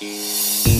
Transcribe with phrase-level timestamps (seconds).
[0.00, 0.73] Música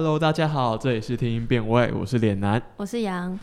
[0.00, 2.62] Hello，大家好，这里是听音辨位，我是脸男。
[2.76, 3.36] 我是杨，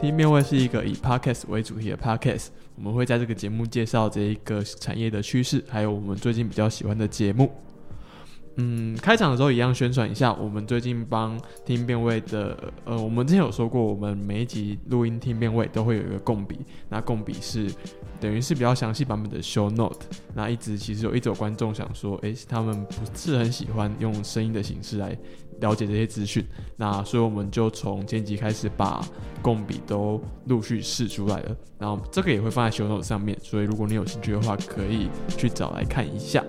[0.00, 7.52] 听音辨位是一个以 podcast 为主题的 podcast，我们会在这个节目介绍这一个产业的趋势，还有我们最近比较喜欢的节目。
[8.58, 17.70] 嗯，开场的时候一样宣传一下，我们最近帮听辨位的，呃，我们之前有说过，我们每一集录音听辨位都会有一个共笔，那共笔是
[18.18, 20.06] 等于是比较详细版本的 show note。
[20.34, 25.14] 那一直其实有一组观众想说，诶，他们不是很喜欢用声音的形式来
[25.60, 26.42] 了解这些资讯，
[26.76, 29.06] 那所以我们就从前集开始把
[29.42, 36.42] 共笔都陆续试出来了，然后这个也会放在 show note 上面，所以如果你有兴趣的话，可以去找来看一下。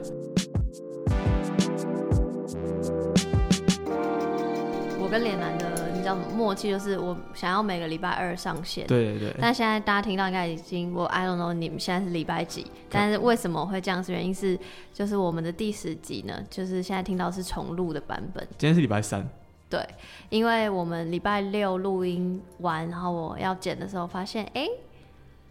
[5.07, 14.03] 我跟脸男的你知道默契就是我想要每个礼拜二上线，对对对，但现在大家听到应该已经我 I don't know 你们现在是礼拜几，但是为什么会这样？
[14.03, 14.59] 是原因是
[14.93, 19.25] 就是我们的第十集呢，就是现在听到是重录的版本，今天是礼拜三，
[19.69, 19.79] 对，
[20.27, 24.67] 因为我们礼拜六录音完，然后我要剪的时候发现，哎、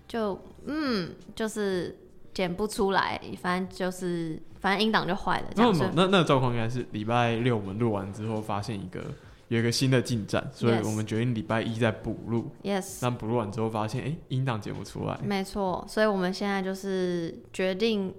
[0.07, 1.97] 就嗯，就是
[2.35, 9.01] 剪不出来，反正就是反正音档就坏了，那那那个状况应该是礼拜六我们录完之后发现一个
[9.49, 12.51] 有一个新的进展，所以我们决定礼拜一再补录。
[12.63, 15.17] yes，但补录完之后发现，哎、音档剪不出来。
[15.23, 18.13] 没错，所以我们现在就是决定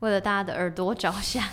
[0.00, 1.44] 为了大家的耳朵着想，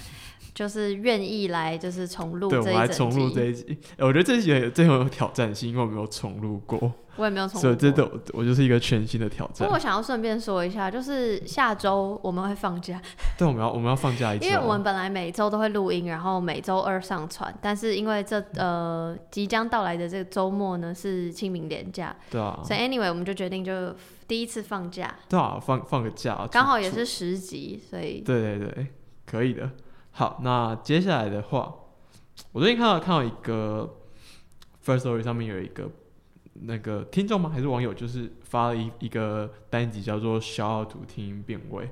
[0.54, 3.78] 就是愿意来就是重录对，我们来重录这一集。
[3.98, 8.06] 哎我觉得这一集也这很有挑战性，因为我没有重录过，我也没有重所以这录过。
[8.06, 9.60] 都我就是一个全新的挑战。
[9.60, 9.74] 不过。
[9.76, 13.02] 我想要顺便说一下，就是下周我们会放假，
[13.38, 23.96] 对，我们要我们要放假一周，因为我们本来每周都会录音，然后每周二上传，但是因为这呃即将到来的这个周末呢是清明连假，对啊，所以 anyway 我们就决定就
[24.28, 28.88] 第一次放假，对啊，放放个假，刚好也是十集，所以对对对，
[29.26, 29.70] 可以的。
[30.12, 31.74] 好，那接下来的话，
[32.52, 33.98] 我最近看到看到一个
[34.86, 35.90] First Story 上面有一个
[36.54, 37.50] 那个听众吗？
[37.54, 41.86] 还是网友，就是发了一一个单集叫做《Shout Out to 听音辨位》。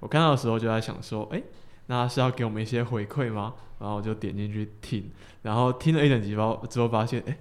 [0.00, 1.42] 我看到的时候就在想说，哎、
[1.86, 3.54] 那是要给我们一些回馈吗？
[3.80, 5.10] 然后我就点进去听，
[5.42, 7.38] 然后听了一整集包之后发现，哎、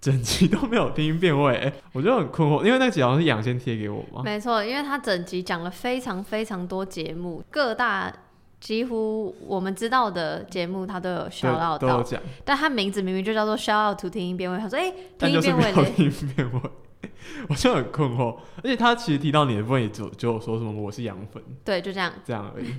[0.00, 8.10] 整集都没有听音辨位，哎、我就很困惑，因为那集好像是杨先贴给我嘛，没错，因为他整集讲了非常非常多节目，各大
[8.64, 12.18] 几乎我们知道的节目他都有 shout out 到，都有讲。
[12.46, 16.60] 但他名字明明就叫做 shout out to 听音辨位，他说哎、但听音辨位听辨位，
[17.50, 18.38] 我就很困惑。
[18.56, 22.10] 而且他其实提到你的部分也就有说什么我是羊粉对，就这样。
[22.24, 22.74] 这样而已。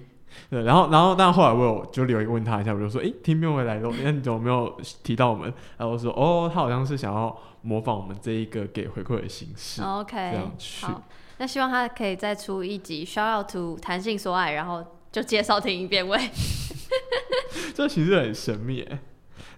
[0.50, 5.53] 对，然后然后但后来我有就留言问他一下，我就说，诶，听辨位来了，那你怎么没有提到我们？
[5.78, 10.88] 然后我说，哦，他好像是想要模仿我们这一个给回馈的形式，OK，样去。
[10.88, 11.03] 好，
[11.38, 14.84] 那希望他可以再出一集 shout out to 弹性所爱，然后
[15.15, 16.19] 就介绍听一遍喂。
[17.73, 18.99] 这其实很神秘诶。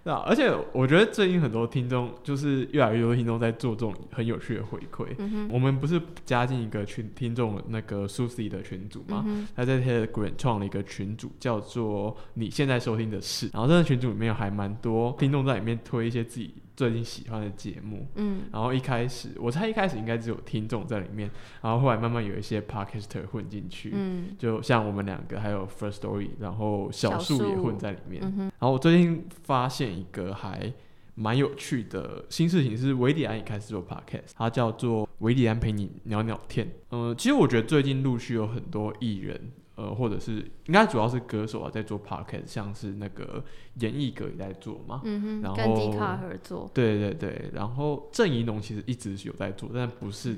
[0.03, 5.07] 对啊，而且我觉得最近很多听众，就是越来越多听众在做这种很有趣的回馈。
[5.17, 9.23] 嗯，我们不是加进一个群听众那个 Susie 的群组吗？
[9.25, 13.49] 嗯，他在 Telegram 创了一个群组，叫做“你现在收听的事”。
[13.51, 18.07] 然后这个群组里面还蛮多听众在里面推一些自己最近喜欢的节目。
[18.15, 21.29] 嗯，然后一开始，我猜一开始应该只有听众在里面，
[21.61, 28.21] 然后后来慢慢有一些 Podcaster 混进去，嗯，就像我们两个，还有 First Story，然后小树也混在里面。
[28.23, 30.71] 嗯哼，然后我最近发现一个还
[31.15, 36.71] 蛮有趣的新事情，是维迪安也开始做 podcast，它叫做维迪安陪你聊聊天。
[36.89, 43.43] 呃，其实我觉得最近陆续有很多艺人，呃，或者是应该主要是歌手啊，在做 podcast，像是那个
[43.75, 45.01] 严艺格也在做嘛。
[45.05, 46.69] 嗯哼，然后跟迪卡合作。
[46.73, 50.35] 对对对，然后郑怡农其实一直是有在做，但不是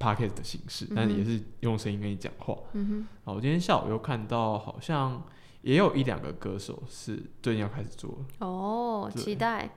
[0.00, 2.58] podcast 的形式，但也是用声音跟你讲话。
[2.72, 5.22] 嗯哼好，我今天下午又看到好像
[5.60, 8.46] 也有一两个歌手是最近要开始做了。
[8.46, 9.70] 哦，期待。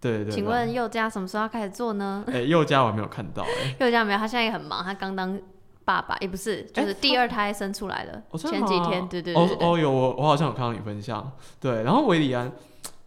[0.00, 0.32] 对对对。
[0.34, 2.24] 请问佑嘉什么时候要开始做呢？
[2.30, 5.40] 哎、佑嘉我还没有看到 哎、佑嘉没有，他现在也很忙，他刚当
[5.88, 8.86] 爸爸，也不是，就是第二胎生出来的前几吗？
[8.90, 12.52] 天，对对对哦哦有我我好像有看到你分享，对，然后维里安，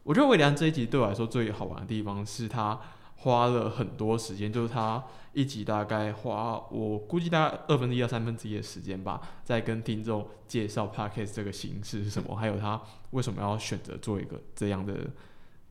[0.01, 2.79] 我觉得维里安这一集对我来说最好玩的地方是他
[3.17, 12.81] 花了很多时间，就是他一集大概花我估计大概二分之一到三分之一的时间吧，在跟听众介绍 podcast 这个形式是什么，还有他
[13.11, 14.95] 为什么要选择做一个这样的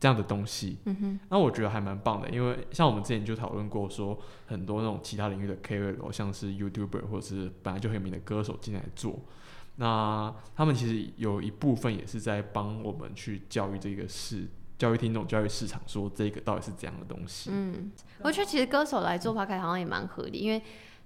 [0.01, 0.79] 这样的东西。
[0.87, 9.21] 嗯哼，那我觉得还蛮棒的，因为像我们之前就讨论过，说很多那种其他领域的 KOL，像是 YouTuber 或者是本来就很有名的歌手进来做，
[9.77, 14.49] 那他们其实有一部分也是在帮我们去教育这个市、
[14.79, 17.51] 教育听众、教育市场，说这个到底是怎样的东西。
[17.53, 17.93] 嗯，
[18.23, 20.63] 我觉得其实歌手来做 p o 好像也蛮合理，因为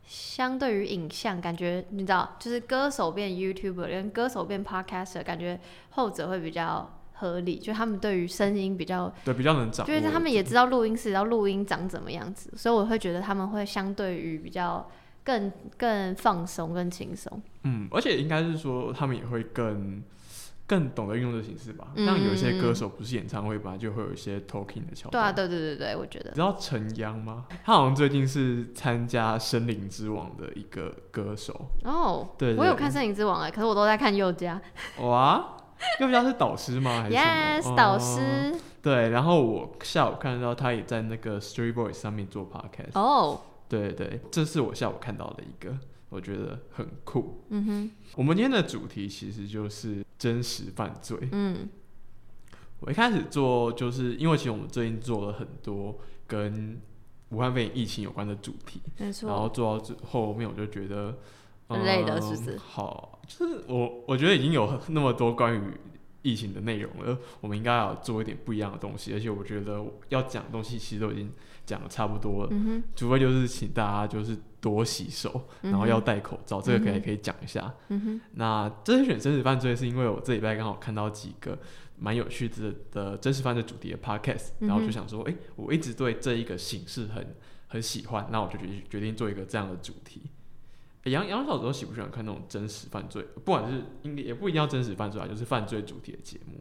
[0.07, 5.59] 相对于影像，感觉你知道，就是歌手变 YouTuber 跟歌手变 Podcaster，感觉
[5.91, 9.93] 后者会比较合理，就他们对于声音比较，对，比较能掌握。
[9.93, 14.89] 就是他们也知道录音室，知道录音长怎么样子，所以我会觉得他们会相对于比较
[15.23, 17.41] 更更放松、更轻松。
[17.63, 20.03] 嗯，而且应该是说他们也会更
[20.67, 21.89] 更懂得运用这形式吧。
[21.95, 25.11] 嗯像有一些歌手不是演唱会本来就会有一些 talking 的桥段。
[25.11, 27.47] 对啊，对对对对，我觉得你知道陈央吗？
[27.65, 31.69] 他好像最近是参加《森林之王》的一个歌手。
[31.85, 34.61] 哦，对对我有看《森林之王》哎，可是我都在看佑嘉
[35.01, 35.57] 哇，
[36.01, 37.03] 又不知道是导师吗？
[37.03, 37.15] 还是
[37.63, 42.99] 什么，Yes，导哦师对，然后我下午看到他也在那个 Street Boys 上面做 podcast。
[42.99, 45.79] 哦，对对，这是我下午看到的一个，
[46.11, 47.45] 我觉得很酷。
[47.49, 51.19] 嗯哼，我们今天的主题其实就是真实犯罪。
[51.33, 51.69] 嗯
[52.81, 56.79] 我一开始做，就是因为其实我们最近做了很多跟
[57.31, 61.17] 武汉肺炎疫情有关的主题，没错，然后做到最后面，我就觉得
[61.69, 62.59] 很累的嗯是不是？
[62.59, 65.61] 好，就是我我觉得已经有那么多关于
[66.23, 71.31] 疫情的内容了，我们应该要做一点不一样的东西，而且我觉得要讲的东西其实都已经
[71.67, 72.53] 讲的差不多了，
[72.97, 77.75] 除非就是请大家就是多洗手，嗯然后要戴口罩，这个可以可以讲一下。
[78.33, 81.59] 那这次选真实犯罪是因为我这礼拜刚好看到几个
[81.99, 87.37] 蛮有趣的的真实犯罪主题的 podcast，、嗯然后就想说，哎、我一直对这一个形式很
[87.67, 90.23] 很喜欢，那我就决决定做一个这样的主题。
[91.05, 93.23] 杨杨小时喜不喜欢看那种真实犯罪？
[93.45, 96.59] 不管是应该也不一定要真实犯罪啊，就是犯罪主题的节目。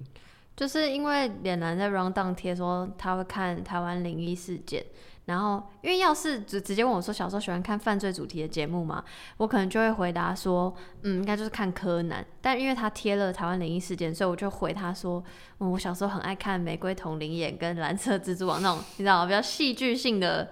[0.56, 4.86] 就是因为脸男在 round down 贴说他会看台湾灵异事件，
[5.26, 9.04] 然后因为要是直直接问我说小时候喜欢看犯罪主题的节目嘛？
[9.38, 12.24] 我可能就会回答说，嗯，应该就是看柯南。
[12.40, 15.24] 但因为他贴了台湾灵异事件，所以我就回他说，
[15.60, 20.52] 嗯，我小时候很爱看《玫瑰同灵眼》跟《蓝色蜘蛛网》那种，你知道比较戏剧性的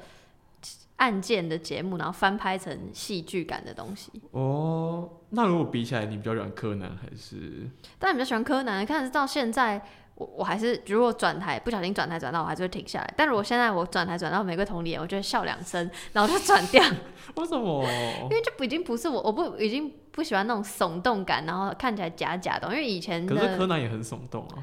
[1.02, 4.12] 案件的节目，然后翻拍成戏剧感的东西。
[4.30, 7.68] 哦，那如果比起来，你比较喜欢柯南还是？
[7.98, 9.82] 但比较喜欢柯南，看到现在，
[10.14, 13.12] 我我还是如果转台不小心转台转到，我还是会停下来。
[13.18, 16.84] 但如果现在我转台转到玫瑰童年，我就会笑两声，然后就转掉，
[17.34, 17.84] 为什么？
[18.30, 22.68] 因为就不已经不是我，我不已经不喜欢那种耸动感，然后看起来假假的。
[22.68, 24.62] 因为以前可是柯南也很耸动啊。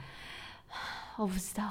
[1.19, 1.69] 我不知道，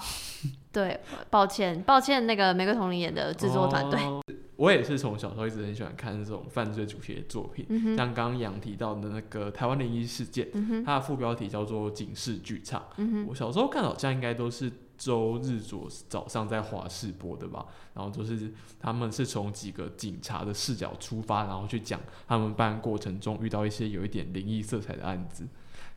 [0.74, 1.00] 对，
[1.30, 4.22] 抱歉抱歉，那个玫瑰童林演的制作团队，哦
[4.58, 12.82] 我也是从小时候一直很喜欢看这种犯罪主题的作品，嗯，像刚刚杨提到的那个台湾灵异事件，嗯，它的副标题叫做《警示剧场》。
[12.98, 25.48] 嗯，我小时候看好像应该都是周日左早上在华视播的吧，然后就是他们是从几个警察的视角出发，然后去讲他们办案过程中遇到一些有一点灵异色彩的案子。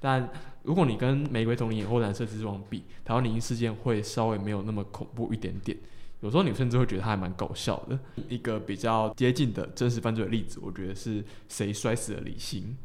[0.00, 0.28] 但
[0.62, 5.76] 如果你跟《玫瑰童林》或《蓝色蜘蛛网》比，台湾灵异事件会稍微没有那么恐怖一点点。
[6.21, 7.99] 有时候你甚至会觉得它还蛮搞笑的。
[8.28, 12.76] 一个比较接近的真实犯罪的例子，我觉得是谁摔死了李欣。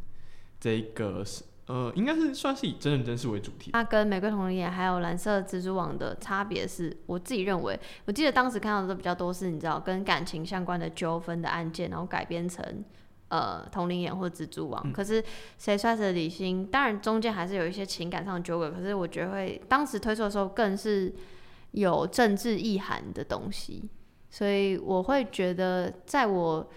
[0.60, 3.72] 这一个是呃，应该是算是以真人真事为主题。
[3.72, 12.63] 它跟玫瑰童林还有蓝色蜘蛛网的差别是，我自己认为，我记得当时看到的比较多是，你知道跟感情相关的纠纷的案件，然后改编成
[13.35, 14.81] 呃同龄眼或蜘蛛网。
[14.85, 15.23] 嗯可是
[15.57, 21.13] 谁摔死了李欣，当然中间还是有一些情感上的纠葛，可是我觉得会当时推出的时候更是
[21.71, 23.89] 有政治意涵的东西，
[24.29, 26.67] 所以我会觉得在我。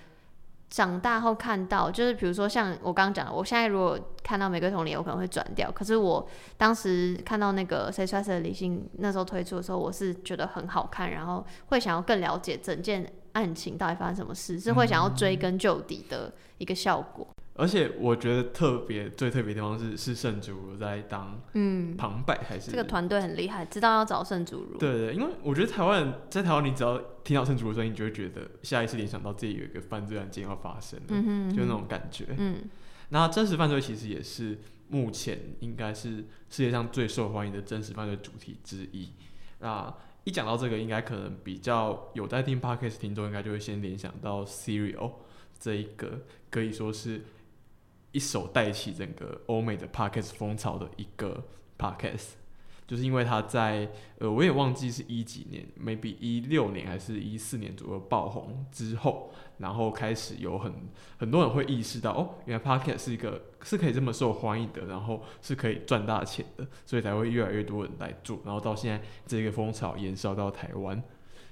[0.71, 5.73] 长大后看到，就是比如说像我刚刚讲的，我现在如果看到玫瑰童林，我可能会转掉。
[5.73, 17.27] 可是我当时看到那个谁摔死的理性那时候推出的时候，我是觉得很好看，然后会想要更了解整件案情到底发生什么事，是会想要追根究底的一个效果。
[17.55, 24.79] 而且我觉得特别最特别的地方是是圣主如在当嗯，旁白还是这个团队很厉害，知道要找圣主如。
[24.79, 32.27] 对对，因为我觉得台湾人在台湾，你只要听到圣主的声音，你就会觉得下意识联想到自己有一个犯罪案件要发生了，嗯哼，就那种感觉。
[32.39, 32.59] 嗯
[33.09, 34.59] 那真实犯罪其实也是
[34.89, 36.19] 目前应该是
[36.51, 39.11] 世界上最受欢迎的真实犯罪主题之一。
[39.61, 39.93] 那
[40.29, 45.13] 一讲到这个，应该可能比较有在听 podcast 听众，应该就会先联想到 Serial
[45.59, 46.21] 这一个
[46.51, 47.23] 可以说是
[48.13, 51.45] 一手带起整个欧美的 podcast 风潮的一个
[51.79, 52.33] podcast。
[52.89, 60.73] 就是因为他在呃，我也忘记是一几年，maybe 一六年还是一四年左右爆红之后，然后开始有很
[61.19, 71.03] 很多人会意识到，哦，原来 podcast 是一个是可以这么受欢迎的，然后是可以赚大钱的，所以才会越来越多人来做，然后到现在这个风潮延烧到台湾。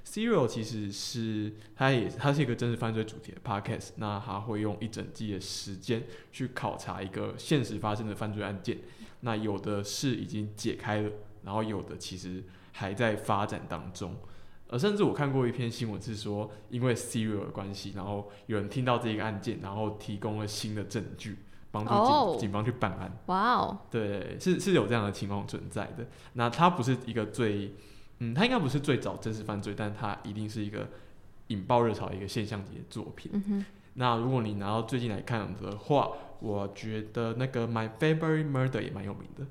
[0.06, 8.78] Serial 其实是它也它是一个真实犯罪主题的 podcast，那它会用一整季的时间去考察一个现实发生的犯罪案件，
[9.20, 11.10] 那有的是已经解开了。
[11.46, 14.16] 然后有的其实还在发展当中，
[14.66, 21.38] 呃，甚至我看过一篇新闻是说，因为 Serial 的关系，然后有人听到这个案件，然后提供了新的证据，
[21.70, 23.16] 帮助警警方去办案。
[23.26, 26.08] 哇哦，对，是是有这样的情况存在的。
[26.32, 27.72] 那它不是一个最，
[28.18, 30.88] 嗯，它应该不是最早真实犯罪，但它一定是一个
[31.46, 33.64] 引爆热潮的一个现象级的作品。
[33.94, 36.10] 那如果你拿到最近来看的话，
[36.40, 39.46] 我觉得那个 My Favorite Murder 也蛮有名的。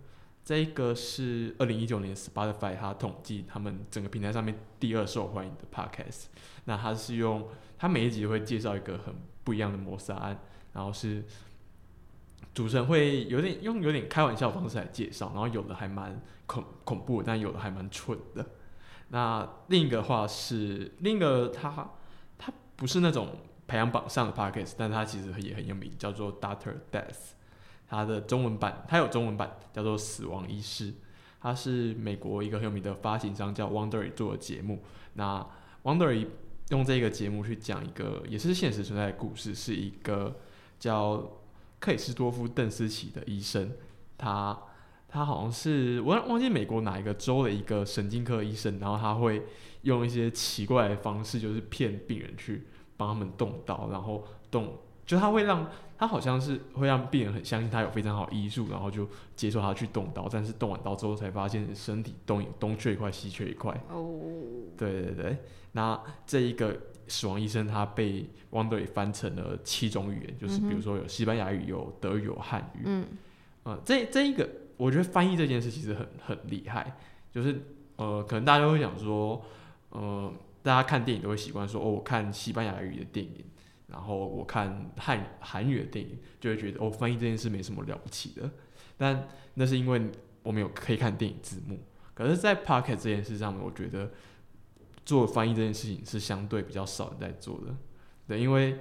[0.46, 6.26] 这一个是二零一九年 Spotify 它统计他们整个平台上面第二受欢迎的 Podcast。
[6.66, 7.50] 那它是用
[7.80, 10.40] 它每一集会介绍一个很不一样的谋杀案，
[10.74, 11.24] 然后是
[12.54, 18.46] 主持人会有点用有点开玩笑的方式来介绍，然后有的还蛮恐恐怖，但有的还蛮蠢的。
[19.10, 21.90] 那另一个话是另一个它
[22.38, 23.30] 它不是那种
[23.66, 27.34] 排行榜上的 Podcast，但它其实也很有名，叫做 Doctor Death。
[27.88, 30.92] 它的中文版，它有中文版，叫做《死亡仪式》，
[31.40, 34.84] 它是美国一个很有名的发行商叫 wonder 做的节目。
[35.14, 35.46] 那
[35.84, 36.28] wonder
[36.70, 40.36] 用这个节目去讲一个也是现实存在的故事，是一个
[40.80, 41.32] 叫
[41.80, 43.72] 克里斯多夫邓斯奇的医生，
[44.18, 44.60] 他
[45.08, 49.46] 他好像是我忘记美国哪一个州的一个神经科医生，然后他会
[49.84, 52.66] 用一些奇怪的方式，就是骗病人去
[52.98, 54.80] 帮他们动刀，然后动。
[55.06, 63.72] 就他会让他好像是会让病人很相信他有非常好医术，然后就接受他去动刀，但是动完刀之后才发现身体东东缺一块西缺一块。
[63.90, 64.20] 哦，
[64.76, 65.38] 对对对，
[65.74, 66.76] 那这一个
[67.08, 72.82] 死亡医生他被 Wonder 翻成了七种语言，就是比如说有西班牙语、有德语、有汉语。
[72.86, 73.06] 嗯，
[73.64, 76.98] 呃，这这一个我觉得翻译这件事其实很很厉害，
[77.32, 77.62] 就是
[77.96, 79.42] 呃，可能大家会想说，
[79.92, 80.34] 呃，
[80.64, 83.46] 大家看电影都会习惯说，哦，我看西班牙语的电影。
[83.88, 88.50] 然后我看汉韩语的电影，就会觉得哦，翻译这件事没什么了不起的。
[88.98, 90.10] 但那是因为
[90.42, 91.80] 我们有可以看电影字幕。
[92.14, 94.12] 可是，在 Pocket 这件事上面，我觉得
[95.06, 97.76] 做翻译这件事情是相对比较少人在做的。
[98.28, 98.80] 对，因为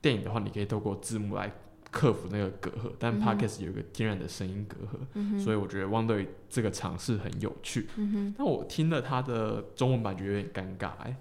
[0.00, 1.52] 电影的话，你可以透过字幕来
[1.90, 7.88] 克服那个隔阂，但 Pocket 有一个天然的声音隔阂，所以我觉得 Wonder 这个尝试很有趣。
[7.96, 11.16] 嗯但我听了他的中文版，觉得有点尴尬哎，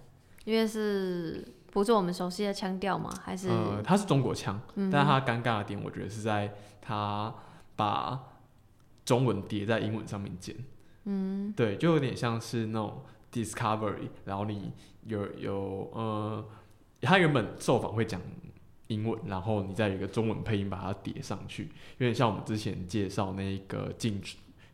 [0.45, 1.43] 因为是。
[1.71, 3.09] 不是我们熟悉的腔调吗？
[3.23, 3.47] 还是？
[3.49, 4.59] 呃，它是中国腔，
[4.91, 7.33] 但是它尴尬的点，我觉得是在它
[7.75, 8.19] 把
[9.05, 10.55] 中文叠在英文上面剪。
[11.05, 14.71] 嗯，对，就有点像是那种 Discovery，然后你
[15.05, 16.45] 有有呃，
[17.01, 18.19] 他原本受访会讲
[18.87, 21.65] 英文，然后你再有一个中文配音把它叠上去，
[21.97, 24.21] 有点像我们之前介绍那个进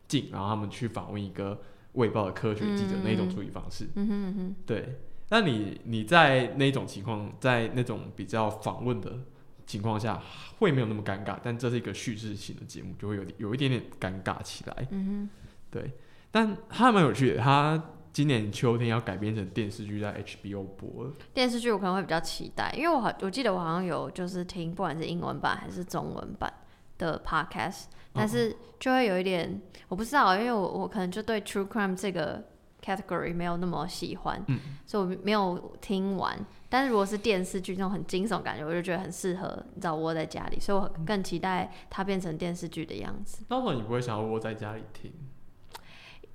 [0.08, 1.60] 进，然后他们去访问一个
[1.92, 3.86] 卫报的科学记者那种处理方式。
[3.94, 4.98] 嗯哼哼，对。
[5.28, 9.18] 那你你在那种情况，在那种比较访问的
[9.66, 10.22] 情况下，
[10.58, 14.86] 会没有那么尴尬，但这是一个叙事型的节目，就会有有一点点尴尬起来。
[14.90, 15.30] 嗯哼，
[15.68, 15.90] 对，
[16.30, 17.40] 但它蛮有趣的。
[17.40, 21.12] 它今年秋天要改编成电视剧，在 HBO 播。
[21.34, 26.52] 电视剧我可能会比较期待，因为我好我记得我好像有就是听，不管是英文版还是中文版
[26.98, 32.44] 的 Podcast，但是就会有一点我不知道，因为我我可能就对 True Crime 这个。
[32.86, 34.40] Category 没有那么喜欢，
[34.86, 36.38] 所以我没有听完。
[36.68, 43.44] 但是如果是电视剧那种很惊悚感觉，我就觉得很适合，你知道窝在家里，所以我更期待它变成电视剧的样子。
[43.48, 45.12] 那时候你不会想要窝在家里听？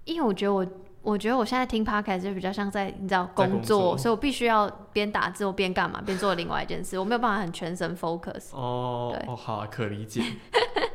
[0.05, 0.65] 因为我觉得我，
[1.01, 8.49] 我觉得我现在听 podcast 就比较像在你知道工作，所以我必须要边打字我边干嘛，边做另外一件事，我没有办法很全神 focus。
[8.53, 10.23] 哦，哦，好，可理解，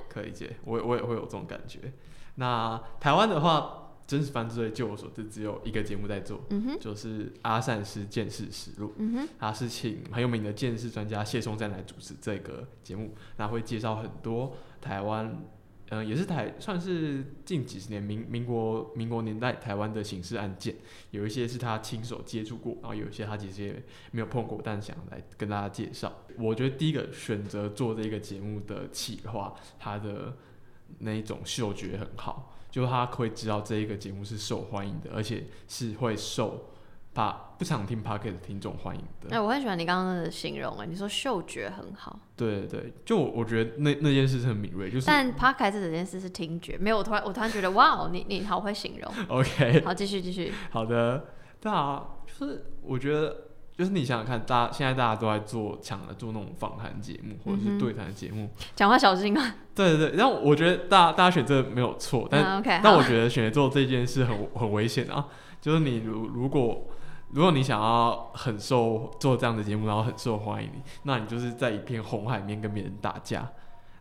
[0.09, 1.93] 可理解，我我也会有这种感觉。
[2.37, 3.83] 那台湾的话。
[4.07, 6.41] 真实犯罪，就我所知，只有一个节目在做，
[6.81, 8.95] 就是《阿善师见识实录》。
[9.39, 15.43] 他是请很有名的见识专家谢松赞来主持这个节目，那会介绍很多台湾，
[15.89, 20.77] 嗯，也是台算是近几十年民民国民国年代台湾的刑事案件，
[21.11, 23.83] 有一些是他亲手接触过，然后有一些他其实也
[24.13, 26.13] 没有碰过，但想来跟大家介绍。
[26.39, 30.37] 我觉得第一个选择做这个节目的企划，他的
[31.01, 32.53] 那一种嗅觉很好。
[32.77, 36.67] 就他会知道这一个节目是受欢迎的，而且是会受
[37.15, 39.35] 把不常听 podcast 的听众欢迎的。
[39.35, 51.29] 哎、我很喜欢你刚刚的形容，哎，你说嗅觉很好，对对对，就我我觉得那那件事是很敏锐，就是但 podcast 这件事是听觉，没有，我突然我突然觉得，哇哦，你 你好会形容，OK 好，继续继续，好的，
[51.59, 53.46] 对啊，就是我觉得。
[53.77, 59.55] 就是你想想看，大家现在大家都在做抢着做那种访谈节目或者是对谈节目，讲话小心啊。
[59.75, 60.17] 对对对。
[60.17, 65.27] 然后我觉得大家大家选这个没有错，但但我，觉得选择做这件事很很危险啊！
[65.61, 66.87] 就是你如如果
[67.33, 70.71] 如果你想要很受做这样的节目，然后很受欢迎，
[71.03, 73.47] 那你就是在一片红海里面跟别人打架。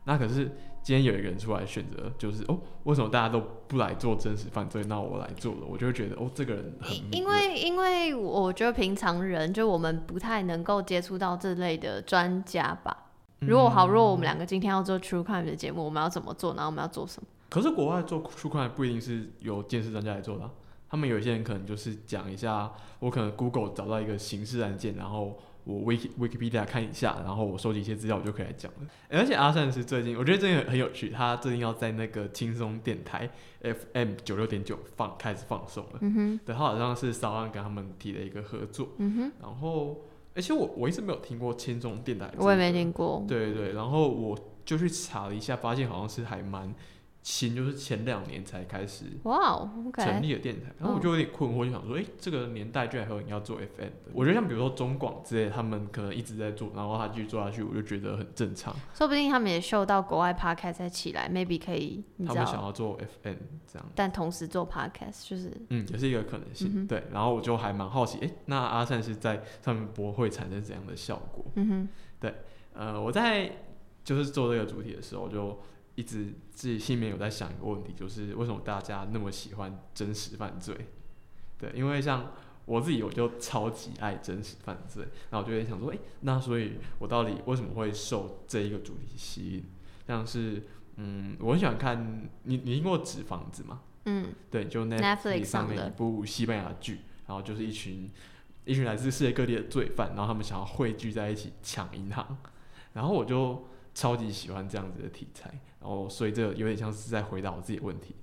[0.05, 12.95] 那可是今天有一个人出来选择，就是哦，为什么大家都不来做真实犯罪，那我来做了，我就会觉得哦，这个人很因为因为我觉得平常人就我们不太能够接触到这类的专家吧。
[13.39, 16.53] 如果好，如果我们两个今天要做 True Crime 的节目，我们要怎么做？
[16.53, 17.27] 然后我们要做什么？
[17.49, 20.51] 可是国外做 True Crime 不一定是由鉴识专家来做的啊、
[20.87, 28.87] 他们有一些人可能就是讲一下，我可能 Google 找到一个刑事案件，然后我 Wiki Wikipedia 看一下，然后我收集一些资料，我就可以来讲了。
[29.09, 33.29] 欸而且阿善是最近，我觉得这个很很有趣，他最近要在那个轻松电台
[33.61, 35.99] FM 九六点九放开始放送了。
[36.01, 40.01] 嗯哼，对，他好像是骚浪跟他们提了一个合作，嗯哼然后
[40.35, 42.71] 而且我我一直没有听过轻松电台、哼，我也没。
[42.71, 43.25] 听过。
[43.27, 46.73] 对对对，然后我就去查了一下，发现好像是还蛮
[47.25, 49.67] 新，就是前两年才开始哇哦
[49.97, 54.11] 成立的电台，然后我就有点困惑，就想说，哎、这个年代居然还有人要做 FM 的？
[54.13, 58.75] 我觉得像比如说中广之类，他们可能一直在做，然后他继续做下去，我就觉得很正常。
[58.93, 63.33] 说不定他们也嗅到国外 podcast 再起来，maybe 可以，他，们想要做 FM
[63.65, 66.71] 这样，但同时做 podcast 就是嗯，也是一个可能性。
[66.75, 71.43] 嗯对，然后我就还蛮好奇，哎、那阿善是在上面播会产生怎样的效果？
[71.55, 71.89] 嗯哼，
[72.19, 72.35] 对
[72.73, 73.51] 呃，我在
[74.03, 75.59] 就是做这个主题的时候，就
[75.95, 80.75] 一直自己心里面有在想一个问题，就是为什么大家那么喜欢真实犯罪？
[81.57, 82.33] 对，因为像
[82.65, 89.65] 我自己，我就超级爱真实犯罪，然后我就在想说，诶，那所以我到底为什么会受这一个主题吸引？
[90.07, 90.63] 像是，
[90.97, 93.81] 嗯，我很喜欢看，你你听过《纸房子》吗？
[94.05, 98.11] 嗯对，就 Netflix 上面一部西班牙剧，然后就是一群
[98.65, 102.37] 一群来自世界各地的罪犯，然后他们想要汇聚在一起抢银行，
[102.93, 108.15] 然后我就超级喜欢这样子的题材，然后所以这有点像是在回答我自己的问题。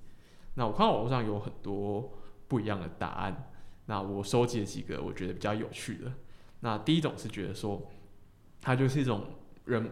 [0.53, 2.13] 那我看到网络上有很多
[2.47, 3.51] 不一样的答案，
[3.87, 6.13] 那我收集了几个我觉得比较有趣的。
[6.59, 7.91] 那第一种是觉得说，
[8.61, 9.25] 它就是一种
[9.65, 9.91] 人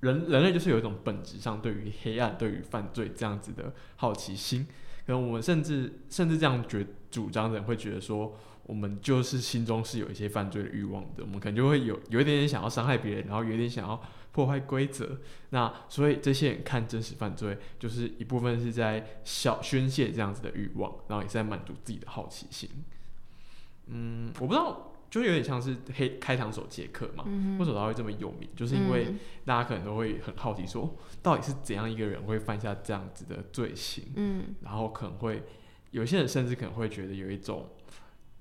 [0.00, 4.66] 人人类就是有一种本质上对于黑暗、对于犯罪这样子的好奇心。
[5.04, 14.00] 可能我们甚至甚至这样觉主张的人会觉得说，我们就是心中是有一些犯罪的欲望的，我们可能就会有有一点点想要伤害别人，然后有一点想要
[14.32, 15.18] 破坏规则。
[15.50, 22.68] 那所以这些人看真实犯罪，就是一部分是在小宣泄这样子的欲望，然后也是在满足自己的好奇心。
[23.86, 28.46] 嗯，我不知道，就有点像是黑开膛手杰克嘛，嗯为什么他会这么有名？
[28.54, 29.14] 就是因为
[29.46, 34.04] 大家可能都会很好奇说，到底是怎样一个人会犯下这样子的罪行？
[34.16, 35.42] 嗯然后可能会
[35.92, 37.66] 有些人甚至可能会觉得有一种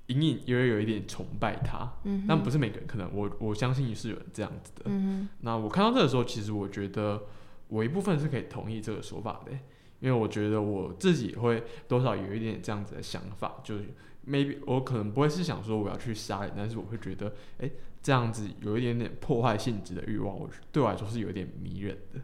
[0.07, 4.83] 隐隐约约有一点崇拜他，嗯，但不是每个人，可能我我相信是有人这样子的。
[4.85, 7.23] 嗯那我看到这个时候，其实我觉得
[7.67, 9.51] 我一部分是可以同意这个说法的，
[9.99, 13.85] 因为我觉得我自己会多少有一点这样子的想法，就是
[14.25, 17.69] maybe 我可能不会是想说我要去杀人，但是我会觉得，哎、
[18.01, 22.21] 这样子有一点点破坏性质的欲望，我对我来说是有点迷人的。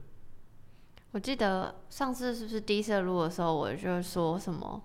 [1.12, 4.82] 我记得上次是不是第一次录的时候，我就说什么，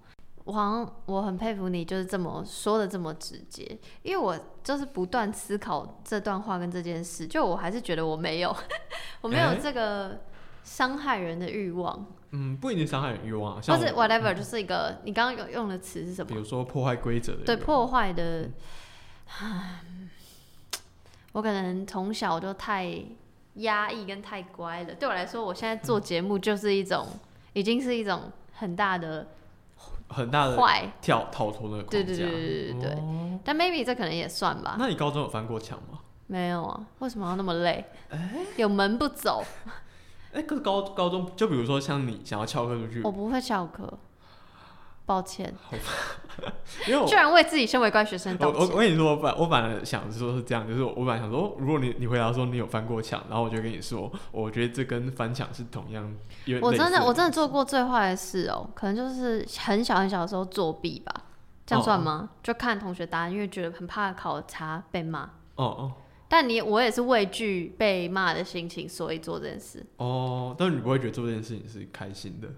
[0.48, 4.34] 我好像我很佩服你，就是这么说的这么直接，因为我
[4.64, 8.56] 就是不断思考这段话跟这件事，就我还是觉得我没有，
[9.20, 10.22] 我没有哎这个
[10.64, 16.30] 伤害人的欲望，嗯，不一定伤害人欲望啊，或是 whatever，就是一个你刚刚有用的词是什么？
[16.30, 18.48] 比如说破坏规则的，对破坏的，
[21.32, 23.04] 我可能从小就太
[23.56, 24.94] 压抑跟太乖了。
[24.94, 27.06] 对我来说，我现在做节目就是一种，
[27.52, 29.28] 已经是一种很大的
[30.08, 30.90] 很大的坏。
[31.00, 31.90] 跳逃脱那个框架。
[31.90, 34.76] 对对对对对对哦但 maybe 这可能也算吧。
[34.78, 36.00] 那你高中有翻过墙吗？
[36.26, 37.82] 没有啊，为什么要那么累？
[38.56, 39.42] 有门不走，
[40.32, 43.98] 哎、可是高高中就比如说像你想要翘课出去我，不会翘课，
[45.08, 45.52] 抱歉。
[46.86, 48.60] 因为我居然为自己身为乖学生我道歉。
[48.60, 56.14] 我我跟你说，我本我本来想说是这样，就是我本来想说，如果你你回答说你有翻过墙，然后我就跟你说，我觉得这跟翻墙是同样，
[56.60, 61.12] 我真的我真的做做过最坏的事哦、可能就是很小很小的时候作弊吧，
[61.66, 62.28] 这样算吗？
[62.42, 65.22] 就看同学答案，因为觉得很怕考察被骂。
[65.56, 65.92] 哦哦
[66.30, 69.84] 但你我也是畏惧被骂的心情，所以做这件事。
[69.96, 72.48] 哦，但是你不会觉得做这件事情是开心的，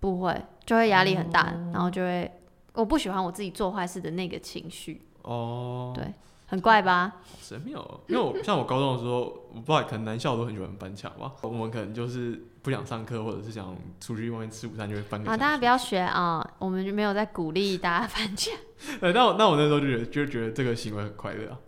[0.00, 2.30] 不会，就会压力很大，哦然后就会
[2.72, 6.12] 我不喜欢我自己做坏事的那个情绪，哦，对
[6.46, 7.16] 很怪吧？
[7.22, 8.00] 好神妙哦。
[8.08, 9.20] 因为我像我高中的时候，
[9.54, 11.32] 我不知道，可能男校都很喜欢翻墙吧。
[11.42, 18.52] 我们可能就是不想上课，或者是想出去外面吃午餐，就会翻个啊，墙大家不要学啊，我们就没有在鼓励大家翻墙。
[19.00, 21.58] 对，那我那我那时候就觉得就觉得这个行为很快乐啊。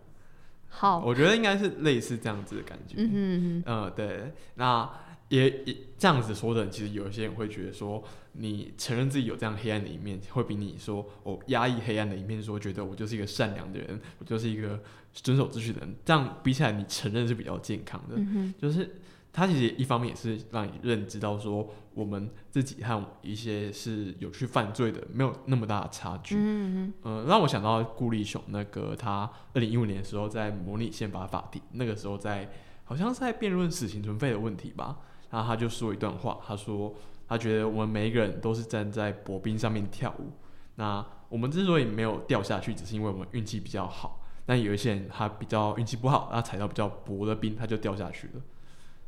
[0.67, 2.95] 好，我觉得应该是类似这样子的感觉。
[2.97, 4.89] 嗯哼嗯嗯，对，那
[5.33, 14.79] 也也这样子说的，其实有一些人会觉得说，你承认自己有这样黑暗的一面，会比你说我压抑黑暗的一面，说觉得我就是一个善良的人，我就是一个
[15.11, 18.15] 遵守秩序的人，这样比起来，你承认是比较健康的。
[18.17, 18.97] 嗯，就是
[19.31, 26.35] 他其实一方面也是让你认知到说，我们自己和一些是有去犯罪的，没有那么大的差距。
[26.35, 32.51] 嗯嗯，嗯，让我想到顾立雄那个他二零一五年的时候在模拟宪法法庭，那个时候在
[32.83, 34.99] 好像是在辩论死刑存废的问题吧，
[35.33, 36.93] 然后他就说一段话，他说
[37.27, 40.31] 他觉得我们每一个人都是站在薄冰上面跳舞，
[40.75, 48.41] 那我们之所以没有掉下去，只是因为我们运气比较好，但有一些人他比较运气不好，他踩到比较薄的冰，他就掉下去了。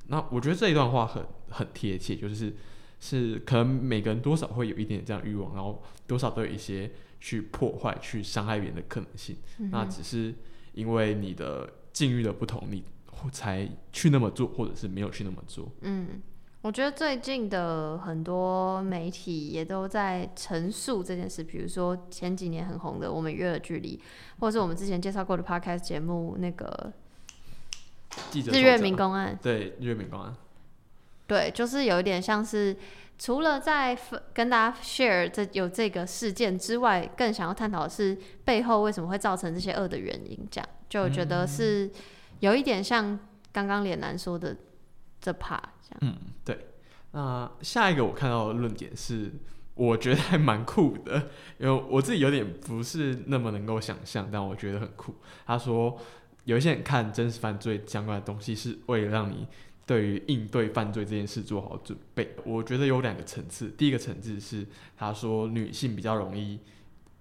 [0.08, 2.56] 那我觉得这一段话很很贴切，就是
[3.00, 9.38] 是可能每个人多少会有一点点这样欲望，然后多少都有一些去破坏、去伤害别人的可能性。
[9.70, 10.34] 那只是
[10.74, 12.84] 因为你的境遇的不同，你
[13.32, 15.72] 才去那么做，或者是没有去那么做。
[15.82, 16.22] 嗯，
[16.62, 23.98] 我觉得最近的很多媒体也都在陈述这件事，比如说前几年很红的《我们约了距离》，
[24.40, 26.94] 或者是我们之前介绍过的 podcast 节目那个
[28.32, 29.38] 《记者日月民公案》。
[29.44, 30.36] 对日月民公案，
[31.28, 32.76] 对，就是有一点像是
[33.18, 33.98] 除了在
[34.34, 40.48] 跟大家 share 这有这个事件之外，更想要探讨的是背后为什么会造成这些恶的原因。
[40.52, 41.90] 这样就觉嗯得是
[42.46, 43.18] 有一点像
[43.52, 44.56] 刚刚脸男说的
[45.20, 45.98] 这 part 这样。
[46.02, 46.68] 嗯，对。
[47.12, 49.32] 那下一个我看到的论点是，
[49.74, 55.16] 我觉得还蛮酷的，因为我自己有点不是那么能够想象，但我觉得很酷。
[55.48, 55.98] 他说，
[56.44, 59.48] 有一些人看真实犯罪相关的东西，是为了让你
[59.88, 62.36] 对于应对犯罪这件事做好准备。
[62.46, 66.60] 我觉得有两个层次，第一个层次是他说女性比较容易。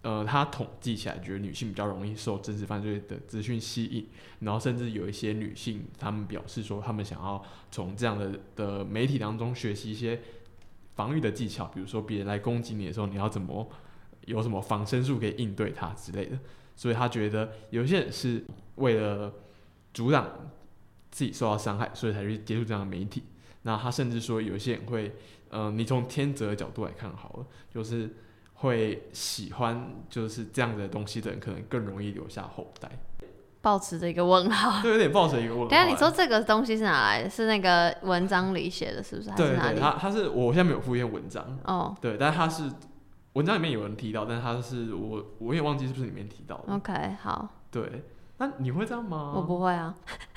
[0.05, 4.07] 呃，他统计起来，觉得女性比较容易受真实犯罪的资讯吸引，
[4.41, 10.21] 然后甚至有一些女性，她们表示说，她们想要从这样的的媒体当中学习一些
[10.95, 13.67] 防御的技巧，比如说别人来攻击你的时候，你要怎么
[14.27, 16.39] 有什么防身术可以应对他之类的。
[16.77, 19.33] 所以他觉得有些人是为了
[19.95, 20.29] 阻挡
[21.11, 23.23] 自己受到伤害，所以才去接触这样的媒体。
[23.63, 25.15] 那他甚至说，有些人会，
[25.49, 28.15] 呃，你从天择的角度来看好了，就是
[28.65, 32.91] 会喜欢就是这样的东西的人，可能更容易留下后代。
[33.61, 34.81] 抱持着一个问号。
[34.83, 35.69] 对，有点抱着一个问号。
[35.71, 37.31] 等下你说这个东西是哪来的？
[37.31, 39.31] 是那个文章里写的，是不是？
[39.31, 39.81] 还对对，是哪里？
[39.81, 42.71] 他他是我现在没有附一篇文章，哦对，但是他是
[43.35, 46.75] 文章里面有人提到，但是他是我我也忘记是不是里面提到的。
[46.75, 48.03] ，OK，好，对，
[48.39, 49.33] 那你会这样吗？
[49.37, 49.95] 我不会啊。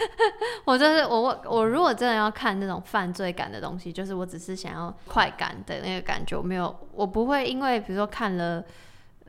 [0.66, 8.64] 我就是我我我如果真的要看那种犯罪感的东西，就是我只是想要快感的那个感觉，我没有，我不会因为比如说看了。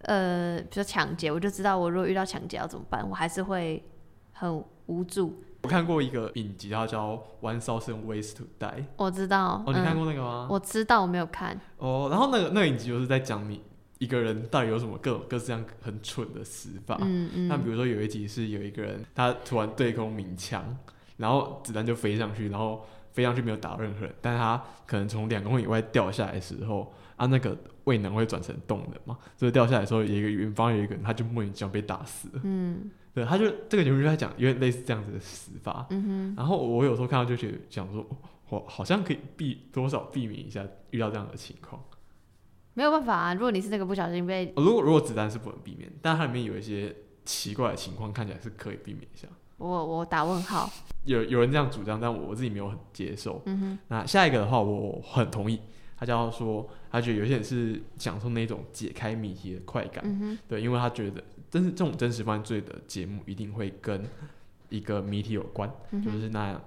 [0.03, 3.85] 呃，比如说抢劫，我就知道我如果遇到抢劫要怎么办，我还是会
[4.33, 5.43] 很无助。
[5.63, 8.77] 我看过一个影集，它叫《One Thousand Ways to Die》。
[8.97, 10.47] 我知道，哦，你看嗯，过那个吗？
[10.49, 11.61] 我知道，我没有看。
[11.79, 13.61] 哦，然后那个那个影集就是在讲你
[13.99, 16.99] 一个人到底有什么各种各式各样很蠢的死法。
[17.03, 20.77] 嗯嗯，那比如说有一集是有一个人，他突然对空鸣枪，
[21.17, 32.41] 然后子弹就飞上去，然后飞上去没有打任何人，但是他可能从两公里以外掉下来的时候，啊，那个未能会转成动能嘛，所以掉下来的时候，有一个远方有一个人，他就莫名其妙被打死了。
[32.45, 35.87] 嗯对，他就这个节目就在讲有点类似这样子的死法。
[35.91, 38.07] 嗯哼，然后我有时候看到就觉得想说，
[38.49, 41.83] 我好像可以避多少避免一下遇到这样的情况。
[42.79, 43.35] 没有办法啊。
[43.35, 49.27] 如果你是那个不小心被，如果如果子弹是不能避免，但它里面有一些奇怪的情况，看起来是可以避免一下。
[49.57, 50.71] 我我打问号。
[51.05, 53.43] 有有人这样主张，但我自己没有很接受。
[53.47, 55.61] 嗯哼，那下一个的话，我很同意。
[55.97, 64.05] 他叫说，他觉得有些人是享受那种解开谜题的快感，嗯哼，对，因为他觉得真是这种真实犯罪的节目一定会跟
[64.69, 66.61] 一个谜题有关，嗯，就是那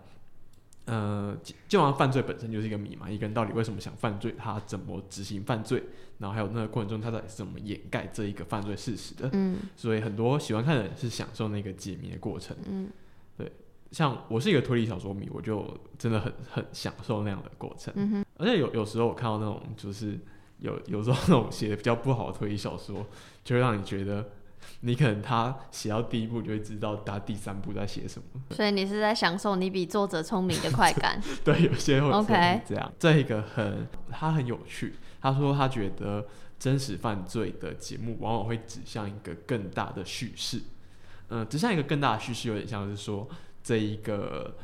[0.92, 5.82] 呃，基基本上犯罪本身就是一个谜嘛，一个人到底为什么想犯罪，他怎么执行犯罪，
[6.18, 12.54] 然后还有那个过程中他到底是怎么掩盖这一个犯罪事实的，嗯所以很多喜欢看的人是享受那个解谜的过程。
[12.68, 12.90] 嗯
[13.38, 13.50] 对
[13.92, 15.66] 像我是一个推理小说迷，我就
[15.98, 17.94] 真的很很享受那样的过程。
[17.96, 20.20] 嗯哼，而且有有时候我看到那种就是
[20.60, 23.08] 有有时候那种写的比较不好的推理小说，
[23.46, 24.30] 就会让你觉得
[24.82, 28.42] 你可能他写到第一步就会知道他第三步在写什么。
[28.52, 31.22] 所以你是在享受你比作者聪明的快感。
[31.44, 32.92] 对，有些会这样。
[32.98, 34.96] 这一个很，他很有趣。
[35.22, 36.26] 他说他觉得
[36.58, 40.62] 真实犯罪的节目往往会指向一个更大的叙事。
[41.30, 43.30] 嗯、指向一个更大的叙事，有点像是说
[43.64, 44.58] 这一个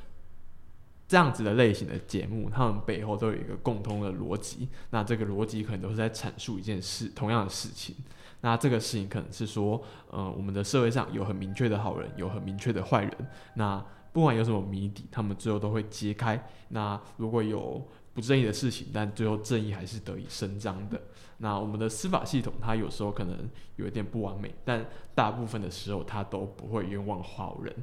[1.08, 4.68] 这样子的类型的节目，他们背后都有一个共通的逻辑。
[4.90, 7.96] 那这个逻辑可能都是在阐述一件事，同样的事情。
[8.42, 13.14] 那这个事情可能是说，呃，我们的社会上有很明确的好人，有很明确的坏人。
[13.56, 16.48] 那不管有什么谜底，他们最后都会揭开。
[16.70, 21.02] 那如果有不正义的事情，但最后正义还是得以伸张的。
[21.40, 27.76] 那我们的司法系统，它有时候可能有一点不完美，但大部分的时候，它都不会冤枉好人。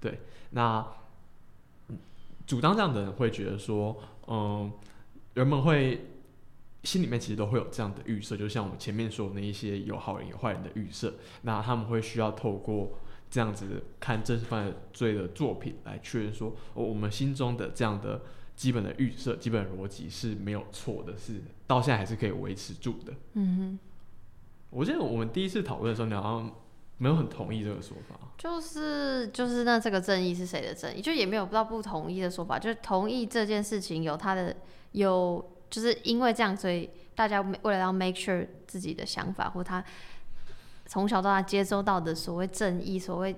[0.00, 0.20] 对，
[0.50, 0.86] 那
[2.46, 4.70] 主张这样的人会觉得说，嗯，
[5.32, 6.13] 人们会
[6.84, 12.98] 心里面其实都会有这样的预设，就像我们前面说的那一些有好人有坏人的预设，那他们会需要透过
[13.30, 18.22] 这样子看真实犯罪的作品来确认说，哦，我们心中的这样的
[18.54, 23.12] 基本的预设、基本逻辑是没有错的，是到现在还是可以维持住的。
[23.32, 23.78] 嗯哼
[24.70, 26.52] 我记得我们第一次讨论的时候，你好像
[26.98, 28.16] 没有很同意这个说法。
[28.36, 31.00] 就是就是那这个正义是谁的正义？
[31.00, 34.54] 就也没有到不同意的说法，就是同意这件事情有他的
[34.92, 39.84] 有，就是因为这样，所以大家为了要 make sure 自己的想法或他
[40.86, 43.34] 从小到大接收到的所谓正义、所谓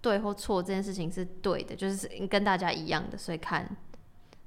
[0.00, 3.68] 对或错这件事情是对的，就是跟大家一样的，所以看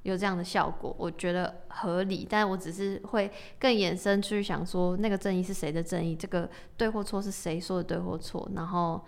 [0.04, 2.26] 有这样的效果，我觉得合理。
[2.30, 6.16] 但我只是会更延伸去想说，那个正义是谁的正义？
[6.16, 8.50] 这个对或错是谁说的对或错？
[8.56, 9.04] 然后，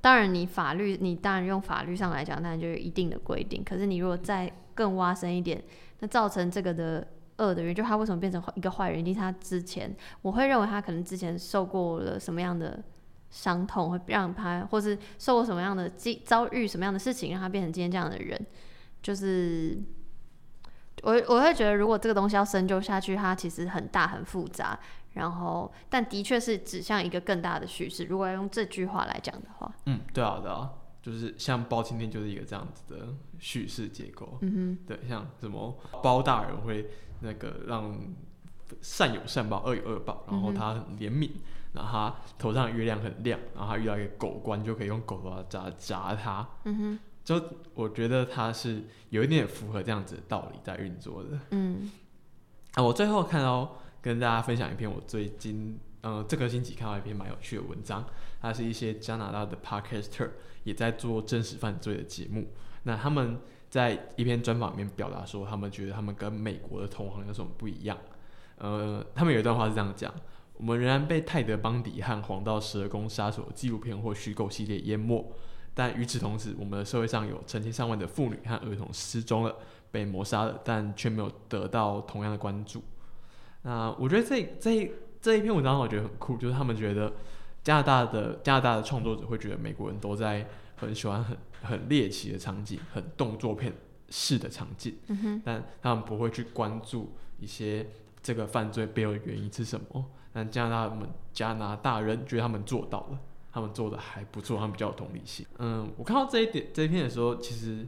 [0.00, 3.64] 当然你法律，你当然用法律上来讲，当然就有一定的规定。
[3.64, 5.60] 可是你如果再更挖深一点，
[5.98, 7.06] 那造成这个的
[7.40, 9.00] 恶的人，就他为什么变成一个坏人？
[9.00, 12.80] 一定是他之前，我会认为他可能之前受过了什么样的
[13.30, 18.46] 伤痛，会让他，或是受过什么样的遭遭遇什么样的事情，让他变成今天这样的人，
[19.02, 19.82] 就是。
[21.02, 24.78] 我我会觉得，如果这个东西要深究下去，它其实很大很复杂，
[25.14, 28.04] 然后但的确是指向一个更大的叙事。
[28.04, 34.36] 如果要用这句话来讲的话，嗯，对啊，对啊，就是像包青天就是一个这样子的叙事结构。
[34.42, 37.94] 嗯哼对，像什么包大人会那个让
[38.80, 41.30] 善有善报，恶有恶报，然后他很怜悯，
[41.72, 46.48] 然后他头上的月亮很亮，然后他遇到一个狗官，就可以用狗头砸砸他。
[46.64, 47.42] 嗯哼，就
[47.74, 51.38] 我觉得他是有一点符合这样子的道理在运作的。
[51.50, 51.90] 嗯
[52.74, 58.04] 啊，我最后看到跟大家分享一篇我最近呃这个星期看到一篇蛮有趣的文章，
[58.40, 60.30] 它是一些加拿大的 podcaster
[60.62, 62.46] 也在做真实犯罪的节目。
[62.84, 67.96] 那他们在一篇专访里面表达说，他们觉得他们跟美国的同行有什么不一样。
[68.56, 70.12] 呃，他们有一段话是这样讲：
[70.58, 75.32] 我们仍然被泰德·邦迪和黄道十二宫杀手纪录片或虚构系列淹没，
[75.72, 79.56] 但与此同时，我们的社会上有成千上万的妇女和儿童失踪了。
[79.92, 82.80] 被谋杀了，但却没有得到同样的关注。
[83.62, 84.88] 那我觉得这这
[85.20, 87.12] 这一篇文章我觉得很酷，就是他们觉得
[87.62, 90.46] 加拿大的加拿大的创作者会觉得美国人都在
[90.76, 93.72] 很喜欢很很猎奇的场景，很动作片
[94.08, 97.86] 式的场景，嗯，但他们不会去关注一些
[98.22, 100.04] 这个犯罪背后的原因是什么。
[100.32, 103.18] 但加拿大们加拿大人觉得他们做到了，
[103.52, 105.44] 他们做的还不错，他们比较有同理心。
[105.58, 107.86] 嗯，我看到这一点这一篇的时候，其实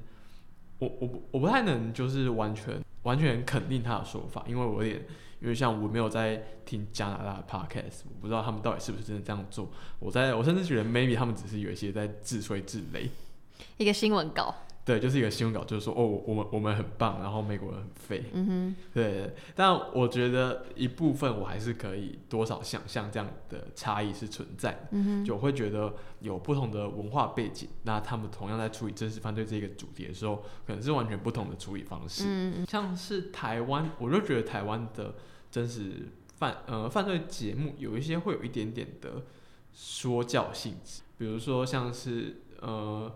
[0.79, 5.07] 我我我不太能就是完全完全肯定他的说法，因为我有点
[5.43, 9.69] 因为像我没有在听加拿大的 podcast，我不知道他们到底是不是真的这样做。
[9.99, 13.09] 我在我甚至觉得 maybe 他们只是有一些在自吹自擂。
[13.77, 18.25] 一个新闻稿，对，就是一个新闻稿，就是说哦，我们我们很棒，然后美国人很废。
[18.33, 24.89] 嗯哼，对，但我觉得一部分我还是可以多少想象这样的差异是存在的。
[24.93, 32.25] 嗯哼，就我会觉得有不同的文化背景，那他们同样在处理真实犯罪这个主题的时候，可能是完全不同的处理方式。
[32.27, 35.15] 嗯嗯像是台湾，我就觉得台湾的
[35.53, 39.23] 真实犯呃犯罪节目有一些会有一点点的
[39.73, 43.15] 说教性质，比如说像是呃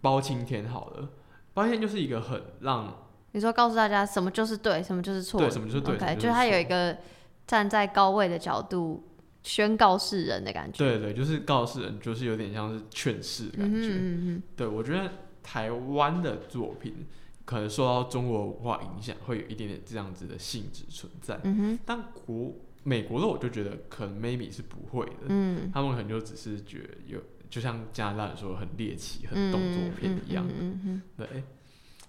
[0.00, 1.10] 包青天好了，
[1.54, 6.98] 包青天就是一个很让你说告诉大家什么就是对，什么就是错，对什么就是对就是就是他有一个
[7.46, 9.04] 站在高位的角度
[9.42, 13.88] 宣告世人的感觉，对对，就是告世人，就是有点像是劝世的嗯感觉。
[13.88, 15.10] 哼嗯哼，对我觉得
[15.42, 17.06] 台湾的作品
[17.44, 21.40] 可能受到中国文化影响，会有一点点这样子的性质存在。
[21.44, 30.46] 嗯哼，但国美国的我就觉得可能 maybe 是不会的，嗯，他们可能就只是觉得有，就像加拿大人说很猎奇、很嗯动作片一样。
[30.48, 31.44] 嗯嗯对，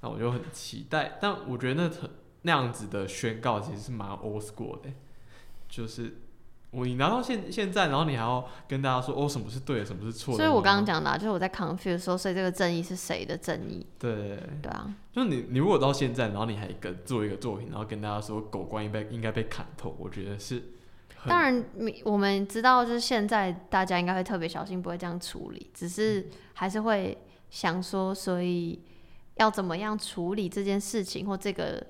[0.01, 1.17] 那我就很期待。
[1.21, 2.09] 但我觉得那很
[2.43, 4.89] 那样子的宣告其实是蛮 old school 的，
[5.69, 6.17] 就是
[6.73, 10.37] 我你拿到现现在，然后你还要跟大家说哦，什么是对的，什么是错的。
[10.37, 13.85] 所以我刚刚讲的、啊，就是我在 confuse 说，所以这个正义是谁的正义？
[13.99, 20.63] 对，对啊，就是你你如果到现在，然后你还跟做一个作品，然后跟大家说狗官应该应该被砍头，我觉得是
[21.25, 27.17] 当然你我们知道，就是现在大家应该会特别小心，不会这样处理，只是还是会
[27.49, 28.81] 想说，所以
[29.35, 31.85] 要怎么样处理这件事情或这个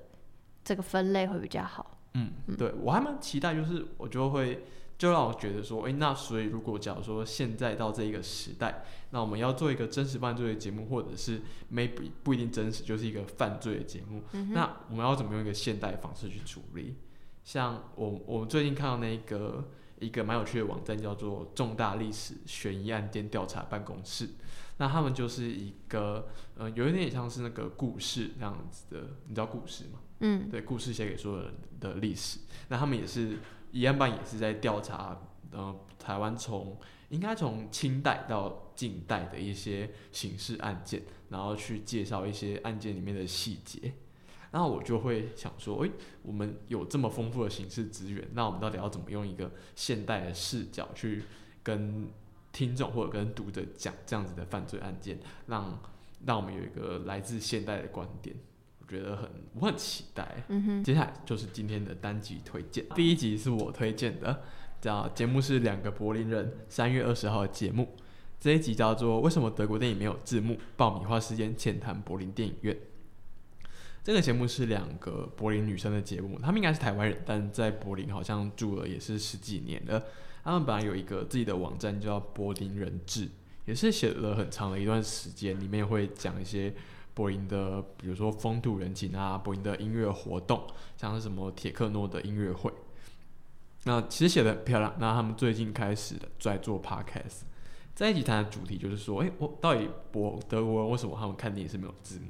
[0.62, 1.93] 这个分类会比较好。
[2.14, 4.64] 嗯，对我还蛮期待，就是我就会
[4.96, 14.22] 就让我觉得说，诶，那所以如果假如说现在到这一个时代，那我们要做一个真实犯罪的节目，或者是 maybe 不一定真实，就是一个犯罪的节目，
[14.52, 16.94] 那我们要怎么用一个现代方式去处理？
[17.42, 24.30] 像我我们最近看到那个一个蛮有趣的网站，叫做重大历史悬疑案件调查办公室。
[24.78, 29.98] 那他们就是一个，呃，有一点像是那个故事那样子的，你知道故事吗？
[30.26, 32.38] 嗯，对，故事写给所有人的历史。
[32.68, 33.36] 那他们也是
[33.72, 36.78] 疑案办，也是在调查，呃，台湾从
[37.10, 43.92] 应该从清代到近代的一些刑事案件，然后去介绍一些案件里面的细节。
[44.50, 45.90] 然后我就会想说，诶，
[46.22, 51.24] 我们有这么丰富的刑事资源，那我们到底要怎么用一个现代的视角去
[51.62, 52.08] 跟
[52.50, 55.78] 听众或者跟读者讲这样子的犯罪案件，让
[56.24, 58.34] 让我们有一个来自现代的观点？
[58.84, 60.44] 我觉得很，我很期待。
[60.48, 64.42] 嗯哼，接下来就是今天的单集推荐，第一集是我推荐的，
[64.80, 67.96] 叫节目是两个柏林人三月二十号的节目，
[68.38, 70.58] 这一集叫做《为什么德国电影没有字幕？
[70.76, 72.74] 爆米花时间浅谈柏林电影院》。
[74.02, 80.04] 这个节目是两个柏林女生的节目，她们应该是台湾人，但在柏林好像住了也是十几年了。
[80.44, 83.30] 她们本来有一个自己的网站叫柏林人志，
[83.64, 86.74] 也是写了很长的一段时间，里面会讲一些
[87.14, 92.72] 柏林的，比如说风土人情啊，柏林的音乐活动，像是什么铁克诺的音乐会。
[93.84, 94.94] 那其实写的很漂亮。
[94.98, 97.42] 那他们最近开始的在做 podcast，
[97.94, 102.26] 这一集谈的主题就是说，诶，我到底博德国人为什么他们看电影是没有字幕？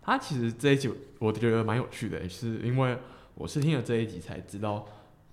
[0.00, 2.96] 他其实这一集我觉得蛮有趣的，是因为
[3.34, 4.86] 我是听了这一集才知道，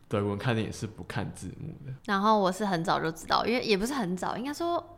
[0.08, 1.94] 德国人看电影是不看字幕的。
[2.06, 4.93] 然后我是很早就知道，因为也不是很早，应该说，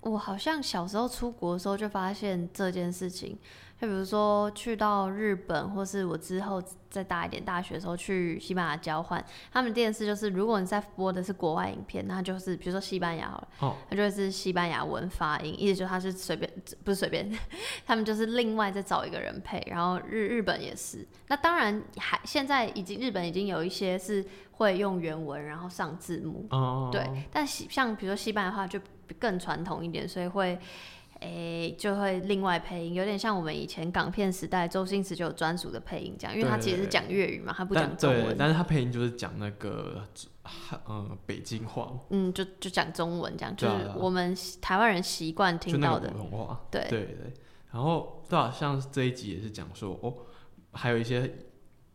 [0.00, 3.38] 我好像小时候出国的时候就发现这件事情。
[3.80, 17.30] 就比如说去到日本，或是我之后再大一点大学的时候去西班牙交换，他们电视就是如果你在播的是国外影片，那就是比如说西班牙好了，哦它就会是西班牙文发音，意思就是他是随便不是随便，
[17.86, 28.80] 他们就是另外再找一个人配，然后日日本也是，那当然还现在已经日本已经有一些是会用原文然后上字幕，哦，对，但西像比如说西班牙话就
[29.18, 30.58] 更传统一点，所以会。
[31.20, 40.04] 诶、就会另外配音，有点像我们以前港片时代，周星驰就有专属的配音讲，因为他其实是讲粤语嘛，他不，讲中文，但是他配音就是讲那个
[40.88, 46.60] 嗯北京话，嗯，就就讲中文这样，就是我们台湾人习惯听到的普，通话。
[46.70, 47.32] 对对对，
[47.72, 50.14] 然后对啊，像这一集也是讲说哦，
[50.70, 51.28] 还有一些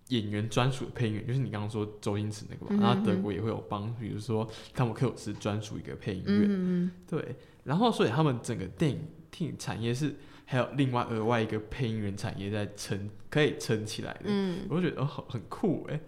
[0.10, 9.00] 演员专属的配音员，就是你刚刚说周星驰那个嘛，嗯然后德国也会有帮，比如说汤姆克鲁斯专属一个配音员，对，然后所以他们整个电影
[9.32, 16.00] 电影产业是还有另外额外一个配音员产业在撑，可以撑起来的，嗯，我就觉得哦很很酷哎，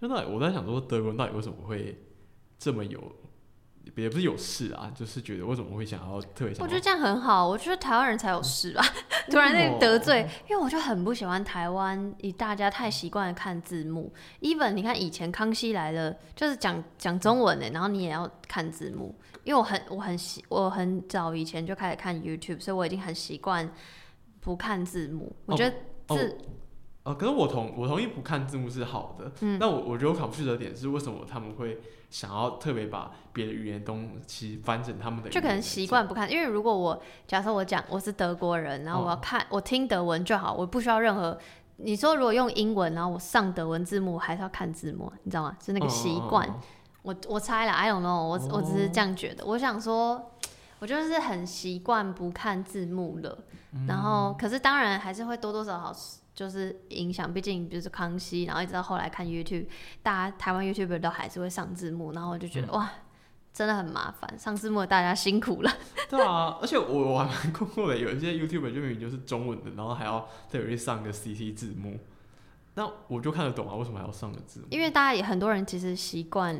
[0.00, 1.96] 就到底我在想说德国人到底为什么会
[2.58, 3.00] 这么有。
[3.96, 8.82] 也不是有事啊，就是觉得为什么会想要特别想要我觉得这样很好，我觉得台湾人才有事吧。
[9.30, 14.12] 突然那得罪，因为我就很不喜欢台湾，以大家太习惯看字幕。
[14.40, 19.14] even 你看以前康熙来了，就是讲讲中文的，然后你也要看字幕。
[19.44, 23.68] 因为我很我很习我很早以前就开始看 YouTube，所以我已经很习惯
[24.40, 25.34] 不看字幕。
[25.46, 25.74] 我觉得
[26.08, 26.38] 哦字、
[27.10, 41.36] 呃，可是我同我同意不看字幕是好的，嗯但我我觉得我 confuse 的点是为什么他们会想要特别把别的语言东西翻成他们的就可能习惯不看，因为如果我假设我讲我是德国人，然后我要看、我听德文就好，我不需要任何。
[41.82, 45.56] 你说如果用英文，然后我上德文字幕，还是要看字幕，你知道吗？
[45.64, 46.46] 是那那个习惯。
[47.02, 49.42] 我我猜了，I don't know，我、我只是这样觉得。
[49.46, 50.32] 我想说，
[50.80, 53.38] 我就是很习惯不看字幕了，
[53.86, 55.94] 然后可是当然还是会多多少少
[56.34, 59.66] 就是影响，毕竟比如说康熙，然后一直到后来看 YouTube，
[60.02, 62.90] 大家台湾 YouTuber 都还是会上字幕，然后我就觉得、哇，
[63.52, 65.70] 真的很麻烦，上字幕的大家辛苦了。
[66.08, 71.98] 对啊，而且我我还蛮困惑的，有一些 YouTuber 就明明就是中文的，然后还要特别去上个 CC 字幕，
[72.74, 74.66] 那我就看得懂啊，为什么还要上个字幕？
[74.70, 76.58] 因为大家也很多人其实习惯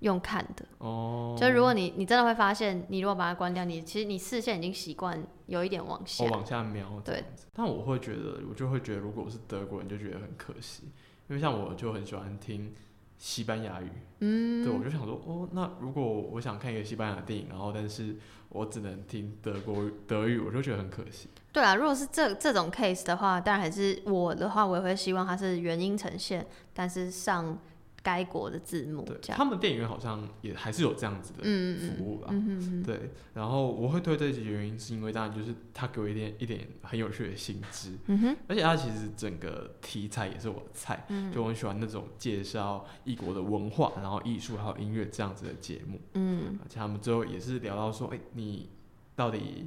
[0.00, 6.30] 用看的，哦，就如果你你真的会发现，你如果把它关掉，你其实你视线已经习惯有一点往下我。
[6.30, 7.24] 往下瞄对，
[7.54, 10.84] 但我会觉得，我就会觉得，如果我是德国人，就觉得很可惜，
[11.28, 12.74] 因为像我就很喜欢听
[13.16, 13.90] 西班牙语。
[14.20, 18.16] 嗯，对，我就想说，哦，那如果我想看一个西班牙电影，然后但是
[18.50, 21.28] 我只能听德国语德语，我就觉得很可惜。
[21.52, 27.58] 对啊，如果是这这种 case 的话，当然还是我的话，我也会希望它是原音呈现，但是上
[28.06, 32.28] 该国的字幕对，他们电影院好像也还是有这样子的服务吧。
[32.30, 46.00] 嗯嗯嗯，对，然后我会推这集的原因是因为当然就是他给我一点一点很有趣的新知，嗯哼，而且他其实整个题材也是我的菜，嗯就我很喜欢那种介绍异国的文化，然后艺术还有音乐这样子的节目。
[46.14, 48.68] 嗯而且他们最后也是聊到说，哎、你
[49.16, 49.66] 到底，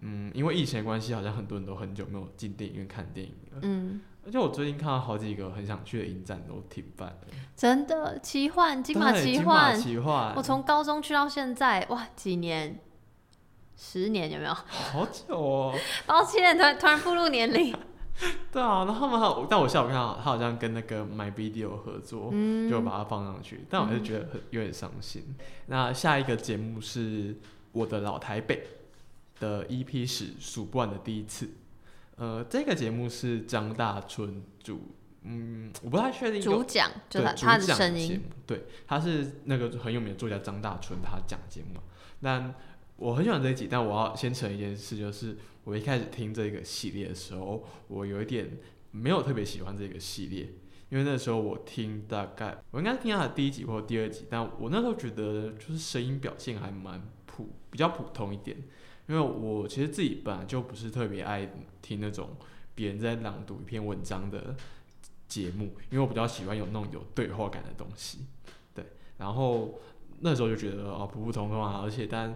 [0.00, 3.58] 嗯，因为疫情的关系，好像很多人都很久没有进电影院看电影了。
[3.62, 7.18] 嗯，而且我最近看到好几个很想去的影展都停办了。
[7.56, 12.80] 真的奇幻，金马奇幻，奇幻，我从高中去到现在，哇，几年？
[13.76, 14.54] 十年有没有？
[14.54, 15.74] 好久哦。
[16.06, 17.76] 抱歉，突然突然步入年龄。
[18.52, 25.34] 对啊，然后他们但我下午看到他好像跟那个 My Video 合作，嗯，就把它放上去，但我还是觉得很有点伤心。
[25.66, 27.36] 那下一个节目是
[27.72, 28.64] 我的老台北
[29.40, 31.50] 的 EP 史数不完的第一次。
[32.16, 41.82] 呃，这个节目是张大春主，嗯，我不太确定主讲就对他主的声音，对，他是那个很有名的作家张大春，他讲节目嘛。
[42.22, 42.54] 但
[42.96, 48.58] 我很喜欢这一集，但我要先承认一件事，就是我一开始听这个系列的时候，我有一点
[48.92, 50.54] 没有特别喜欢这个系列，
[50.90, 58.56] 因为那时候我听大概我应该是听他的第一集或第二集，但我那时候觉得就是声音表现还蛮普，比较普通一点。
[59.06, 61.50] 因为我其实自己本来就不是特别爱
[61.82, 62.30] 听那种
[62.74, 64.56] 别人在朗读一篇文章的
[65.28, 68.26] 节目，因为我比较喜欢有那种有对话感的东西。
[68.74, 68.84] 对，
[69.18, 69.78] 然后
[70.20, 72.34] 那时候就觉得哦普普通通啊，而且但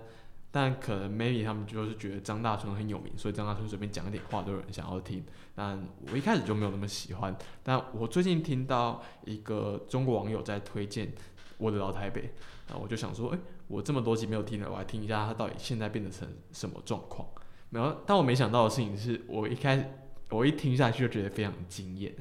[0.50, 5.24] 但可能 maybe 他们就是觉得张大春很有名，所以张大春随便讲一点话都有人想要听。
[5.54, 11.12] 但我一开始就没有那么喜欢，但我最近听到一个中国网友在推荐
[11.58, 12.32] 我的老台北，
[12.68, 13.38] 然后我就想说，哎、
[13.68, 17.28] 我这么多集没有听了，我来听一下他到底现在变得成什么状况。
[17.70, 19.84] 没有，但我没想到的事情是我一开始
[20.30, 22.14] 我一听下去就觉得非常惊艳。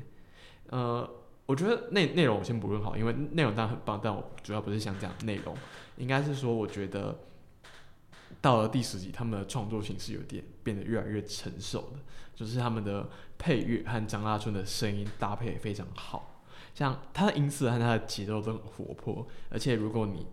[0.70, 1.10] 呃，
[1.46, 5.56] 我觉得内内容我先不论好，因为内容当然很棒，但我主要不是想讲内容，
[5.96, 7.18] 应该是说我觉得
[8.42, 12.00] 到了第十集，他们的创作形式有点变得越来越成熟了，
[12.36, 16.44] 就是他们的配乐和张大春的声音搭配也非常好，
[16.74, 20.28] 像他的音色和他的节奏都很活泼，而且如果你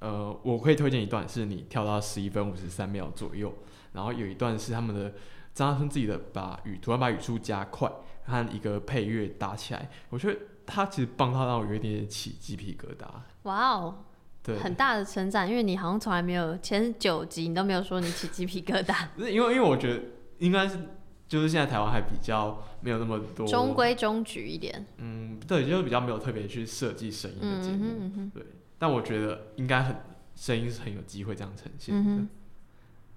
[0.00, 3.52] 呃，我可以推荐一段，是你跳到十一分五十三秒左右，
[3.92, 5.14] 然后有一段是他们的
[5.54, 7.90] 张大春自己的把语突然把语速加快，
[8.24, 13.06] 和一个配乐搭起来，我觉得他其实帮他让我有一点点起鸡皮疙瘩。
[13.44, 14.04] 哇哦，
[14.42, 20.02] 对，很大的成长，因为你好像从来没有前九集你都没有说你起鸡皮疙瘩， 因为因为我觉得
[20.38, 20.78] 应该是
[21.26, 24.84] 就是现在台湾还比较没有那么多中规中矩一点。
[24.98, 28.44] 嗯，对，就是比较没有特别去设计声音的节目，嗯哼嗯哼对。
[28.78, 29.96] 但我觉得应该很
[30.34, 32.10] 声音是很有机会这样呈现的。
[32.10, 32.28] 嗯，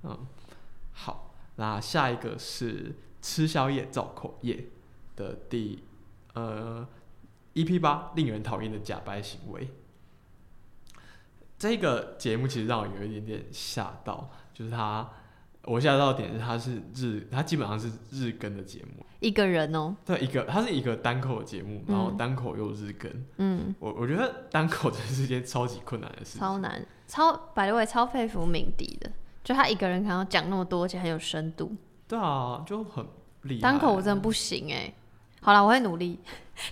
[0.03, 0.27] 嗯，
[0.93, 4.67] 好，那下一个是吃宵夜造口业
[5.15, 5.83] 的第
[6.33, 6.87] 呃
[7.53, 9.69] EP 八，令人讨厌的假掰行为。
[11.57, 15.09] 这个节目其实让我有一点点吓到，就是它，
[15.63, 29.11] 我吓到点是它是日，它基本上是日更的节目，一个人哦，对，一个它是一个单口的节目，然后嗯单口又日更，嗯，我我觉得单口真是一件超级困难的事情，超难，超百的位超佩服敏迪的，
[29.43, 31.75] 就他一个人可能要讲那么多，而且很有深度。
[32.07, 33.05] 对啊，就很
[33.43, 33.61] 厉害。
[33.61, 34.91] 单口我真的不行哎、
[35.41, 36.19] 好了，我会努力。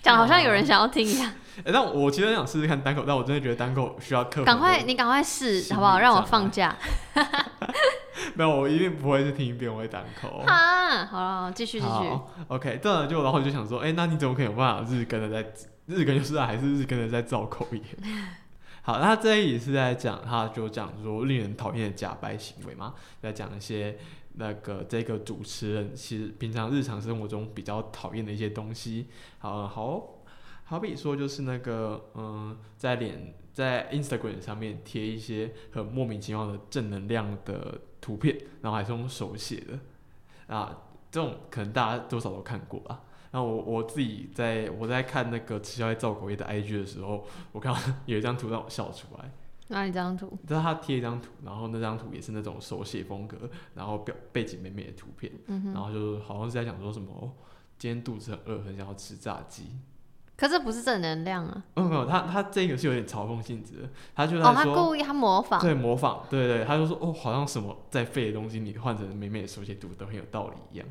[0.01, 1.31] 讲好像有人想要听一样，
[1.63, 4.45] 哎、但我其实很想试试看单口，但我真的觉得单口需要克服。
[4.45, 5.99] 赶快你赶快试好不好？
[5.99, 6.75] 让我放假
[8.35, 10.43] 没有，我一定不会是听一遍我会单口。
[10.45, 11.05] 啊！
[11.05, 11.91] 好了，继续继续。
[11.91, 15.53] 好，OK，对了，就然后我就想说，哎、那你怎么可以有办法日更的在
[15.85, 17.81] 日更就是还是日更的在造口业？
[18.81, 23.97] 好，那这一也是在讲，他就讲说令人讨厌的假掰行为嘛，在讲一些
[24.35, 29.07] 那个这个主持人其实平常日常生活中比较讨厌的一些东西。
[29.39, 30.23] 好好，
[30.63, 43.01] 好比说就是那个嗯，在脸在 Instagram 上面贴一些很莫名其妙的正能量的图片，然后还是用手写的啊，这种可能大家多少都看过吧。
[43.31, 49.31] 然后我我自己在我在看那个吃宵夜造口业的 IG 的时候，我看到有一张图让我笑出来。
[49.69, 50.37] 哪一张图？
[50.47, 53.37] 就是他贴一张图，然后那张图也是那种手写风格，
[53.75, 55.73] 然后表背景美美的图片，嗯。
[55.73, 57.31] 然后就好像是在讲说什么，哦
[57.77, 59.65] 今天肚子很饿，很想要吃炸鸡。
[60.37, 61.63] 可是不是正能量啊！
[61.73, 65.59] 没有，没有，他他这个是有点嘲讽性质的，他就哦，他在说，故意他模仿。
[65.59, 70.87] 对模仿，对对，他就说哦，好像什么在废的东西，你换成美美的手写读都很有道理一样。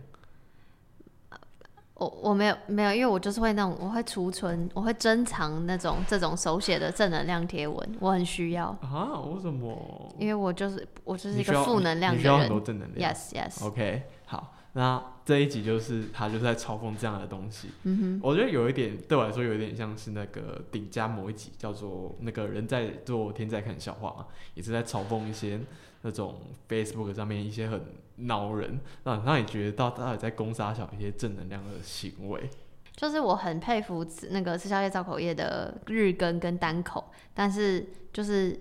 [1.94, 9.18] 我我没有没有，因为我就是会那种，我会储存，我会珍藏那种这种手写的正能量贴文，我很需要，啊？
[9.20, 10.12] 为什么？
[10.18, 12.60] 因为我就是我就是一个负能量的你需要很多。
[12.60, 13.14] 正能量。
[13.14, 17.68] Yes yes，OK，好，那这一集就是他就是在嘲讽这样的东西。
[17.82, 25.58] 嗯哼我觉得有一点对我来说有一点像是那个顶家某一集叫做那个人在做天在看笑话嘛，也是在嘲讽一些
[26.02, 26.36] 那种
[26.68, 27.82] Facebook 上面一些很
[28.18, 32.48] 恼人，让让你觉得到到底在攻杀小一些正能量的行为。
[32.94, 37.04] 就是我很佩服那个吃宵夜造口业的日更跟单口，
[37.34, 38.58] 但是就是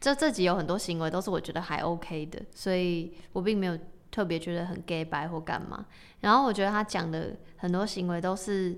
[0.00, 3.78] 这这集有很多行为都是我觉得还 OK 的，所以我并没有
[4.16, 5.84] 特别觉得很 gay 白或干嘛。
[6.20, 8.74] 然后我觉得他讲的很多行为都是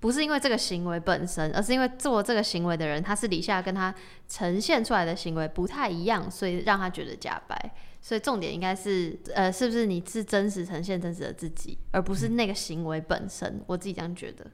[0.00, 3.94] 不是因为这个行为本身，而是因为做这个行为的人，他私底下跟他
[4.26, 7.72] 呈现出来的行为不太一样，所以让他觉得假白。
[8.00, 13.62] 所以重点应该是，呃，是不是你是真实呈现真实的自己，而不是那个行为本身。
[13.68, 14.44] 我自己这样觉得。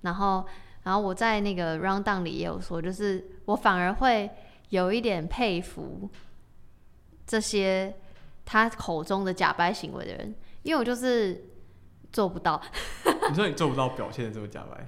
[0.00, 0.44] 然后，
[0.82, 4.28] 然后我在那个 round down 里也有说，就是我反而会
[4.70, 6.10] 有一点佩服
[7.26, 7.94] 这些
[8.44, 11.44] 他口中的假掰行为的人，因为我就是
[12.12, 12.60] 做不到。
[13.28, 14.86] 你说你做不到表现的这么假白，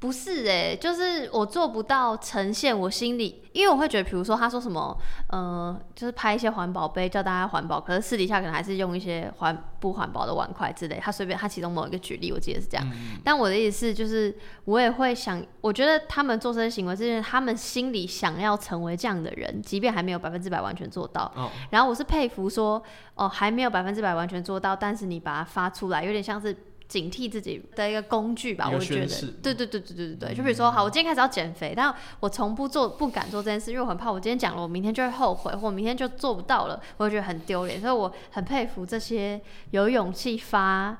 [0.00, 4.96] 不是诶、就是我做不到呈现我心里，因为我会觉得，比如说他说什么，
[5.28, 12.86] 呃，就是拍一些环保杯叫大家环保，可是私底下可能还是用一些环不环保的碗筷之类，他随便他其中某一个举例，我记得是这样。
[13.22, 14.34] 但我的意思是，就是
[14.64, 21.30] 我也会想，我觉得他们做这些行为，是因为他们心里想要成为这样的人，即便还没有百分之百完全做到。
[21.36, 22.82] 哦，然后我是佩服说，
[23.16, 26.56] 哦，还没有百分之百完全做到，但是你把它发出来，有点像是
[26.90, 28.68] 警惕自己的一个工具吧。
[28.70, 29.06] 我觉得
[29.40, 30.34] 对对对对对对对。
[30.34, 37.80] 就比如说，好，我今天开始要减肥，但我从不做，不敢做这件事，因为我很怕我今天讲了，我明天就会后悔，或我明天就做不到了，我会觉得很丢脸。
[37.80, 40.98] 所以我很佩服这些有勇气发。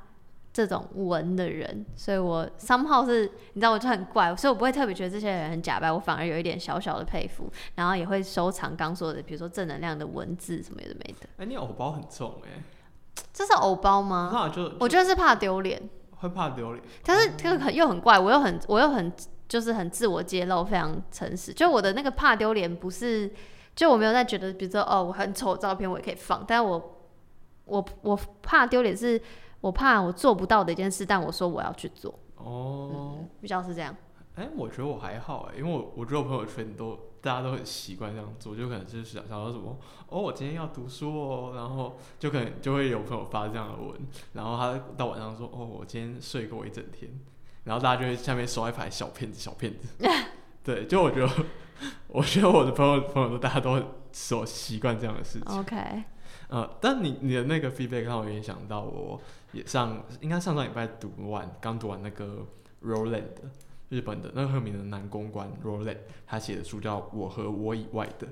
[0.53, 3.22] 这种文的人，所以我 somehow 是，
[3.53, 11.28] 你知道，我就很怪，所以我不会特别觉得这些人很假白，我反而有一点小小的佩服，然后也会收藏刚说的，比如说正能量的文字什么有的没的。
[11.36, 12.61] 哎、你偶包很重哎、
[13.32, 14.30] 这是偶包吗？
[14.32, 15.80] 那就我觉得是怕丢脸，
[16.16, 16.84] 会怕丢脸。
[17.04, 19.12] 但是这个很又很怪，我又很我又很
[19.48, 21.52] 就是很自我揭露，非常诚实。
[21.52, 23.32] 就我的那个怕丢脸，不是
[23.74, 27.00] 就我没有在觉得，比如说哦我很丑的照片我也可以放，但我
[27.64, 29.20] 我我怕丢脸，是
[29.61, 33.96] 我怕我做不到的一件事，但我说我要去做，哦，比较是这样。
[34.41, 39.76] 哎、我觉得我还好哎、因为我我觉得我朋友圈都大家都很习惯这样做，就可能就是想想到什么
[40.09, 43.95] 哦，我今天要读书哦，然后就可能就会有朋友发这样的文，
[44.32, 47.11] 然后他到晚上说哦，我今天睡过一整天，
[47.64, 49.88] 然后大家就会下面刷一排小骗子小骗子，
[50.64, 51.30] 对，就我觉得
[52.09, 55.59] 我觉得我的朋友朋友都大家都很所习惯这样的事情。
[55.59, 55.76] OK，
[56.49, 59.20] 呃，但你你的那个 feedback 让我联想到，我
[59.53, 62.47] 也上应该上上礼拜读完，刚读完那个
[62.82, 63.24] Roland
[63.91, 68.26] 日本的那个很有名的男公关 Roland，他写的书叫《我和我以外的》。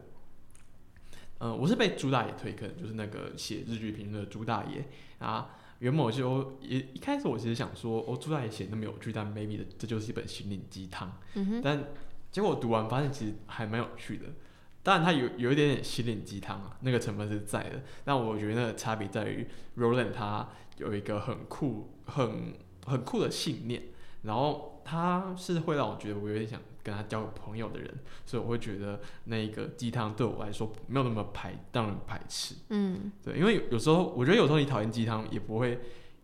[1.39, 4.89] 呃，我是被朱大爷推坑，就是那个写日剧评论的朱大爷
[5.19, 5.55] 啊。
[5.81, 11.13] 原本我就也一开始我其实想说，哦，朱大爷写那么有趣，但 maybe 的这就是一本心灵鸡汤。
[11.35, 11.85] 嗯哼，但
[12.33, 14.25] 结果我读完发现其实还蛮有趣的。
[14.83, 17.83] 当然，它有有一点点心灵鸡汤啊，那个成分是在的。
[18.05, 19.47] 但我觉得那个差别在于
[19.77, 20.49] ，Roland 他
[20.79, 22.55] 有一个很酷、很
[22.87, 23.83] 很酷的信念，
[24.23, 32.55] 然后他是会让我觉得我有点想跟他交个朋友的人，所以我会觉得那个鸡汤对我来说没有那么排让人排斥。
[32.71, 35.79] 嗯对，因为有有时候我觉得有时候你讨厌鸡汤也不会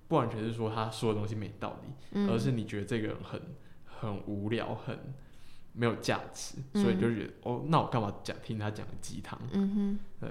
[0.08, 3.40] 不完全是说他说的东西没道理，嗯，而是你觉得这个人很
[3.84, 4.98] 很无聊，很
[5.72, 9.38] 没有价值，所以嗯就觉得、哦，那我干嘛讲听他讲鸡汤？
[9.52, 10.30] 嗯对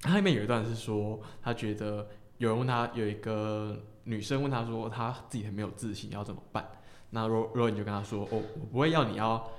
[0.00, 6.68] 他里面有一段是说，他觉得有人问他，有一个女生问他说，他自己很没有自信，要怎么办？
[7.10, 9.50] 那若若你就跟他说，哦，我不会要你要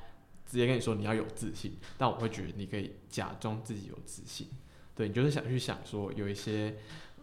[0.46, 4.48] 直接跟你说你要有自信，但我会觉得你可以假装自己有自信。
[4.96, 6.76] 对你就是想去想说，有一些，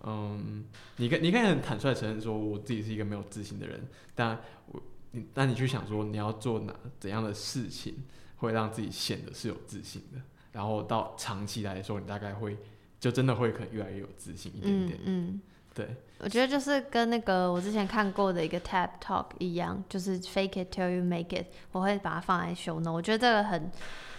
[0.02, 0.64] 嗯，
[0.96, 8.04] 你可你可以很坦率承认说，我自己是一个没有自信的人，但我你但你去想说，你要做哪怎样的事情
[8.36, 10.20] 会让自己显得是有自信的，
[10.52, 12.56] 然后到长期来说，你大概会
[13.00, 15.00] 就真的会可能越来越有自信一点嗯点。
[15.04, 15.40] 嗯。
[15.74, 15.88] 对，
[16.20, 22.92] 我觉得就是跟那个我之前看过的一个 TED Talk 一样，就是 fake it till you make it，我会把它放在 show note。
[22.92, 23.70] 我觉得这个很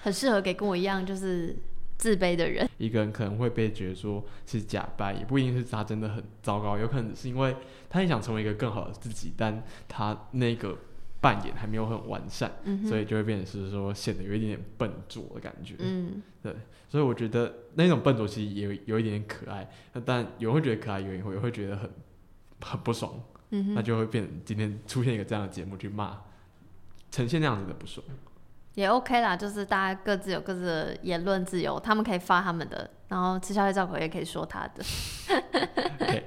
[0.03, 1.55] 很适合给跟我一样就是
[1.97, 2.69] 自卑的人。
[2.77, 7.55] 一个人可能会被觉得说是假扮，也不一定是他真的很糟糕，有可能是因为
[7.89, 10.77] 他也想成为一个更好的自己，但他那个
[11.25, 15.73] 扮演还没有很完善，嗯，所以就会变成是说显得有一点点笨拙的感觉。
[15.79, 16.55] 嗯对
[16.87, 21.89] 所以我觉得那种笨拙其实也有有一点点可爱，那但有人会觉得可爱，有人会会觉得很
[22.61, 23.11] 很不爽。
[23.49, 26.21] 嗯哼，那就会变成今天出现一个这样的节目去骂，
[27.09, 28.05] 呈现那样子的不爽。
[28.75, 34.83] 也 OK 啦，就是大家各自有各自的言论自由，他们可以发他们的，然后吃宵夜照口也可以说他的。
[36.01, 36.25] OK，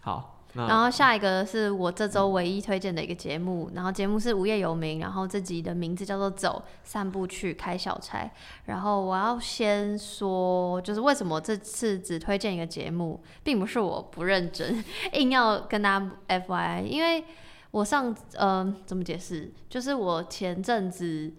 [0.00, 8.24] 好，然后下一个是我这周唯一推荐的一个节目，然后节目是无业游民，然后这集的名字叫做《走散步去开小差》。
[8.66, 14.84] 然后我要先说，就是为什么这次只推荐一个节目，并不是我不认真，
[15.14, 17.24] 硬要跟大家 FYI，因为
[17.70, 21.32] 我上呃怎么解释，就是我前阵子。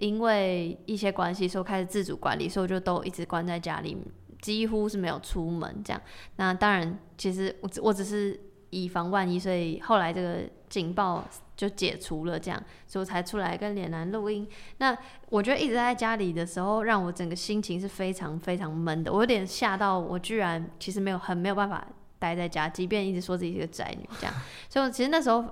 [0.00, 3.96] 因为一些关系，所以开始自主管理，所以我就都一直关在家里，
[4.40, 6.00] 几乎是没有出门这样。
[6.36, 8.38] 那当然，其实我只我只是
[8.70, 11.24] 以防万一，所以后来这个警报
[11.56, 14.46] 就解除了，这样，所以我才出来跟脸男录音。
[14.76, 14.96] 那
[15.30, 21.86] 我觉得一直在家里的时候，让我整个心情是非常非常闷的，我有点吓到，我居然其实没有很没有办法
[22.18, 24.34] 待在家，即便一直说自己是个宅女这样。
[24.68, 25.44] 所以其实那时候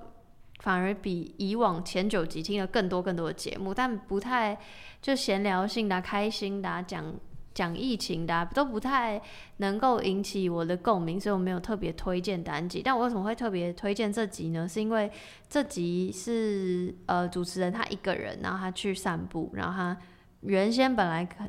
[0.59, 4.57] 反而比以往前九集听了更多更多的节目，但不太
[5.01, 7.13] 就闲聊性的、开心的、讲
[7.57, 9.19] 讲疫情的、都不太
[9.57, 12.83] 能够引起我的共鸣，所以我没有特别推荐单集。
[12.85, 14.69] 但我为什么会特别推荐这集呢？
[14.69, 15.11] 是因为
[15.49, 19.97] 这集是呃主持人他一个人，然后他去散步，然后他
[20.41, 21.45] 原先本来可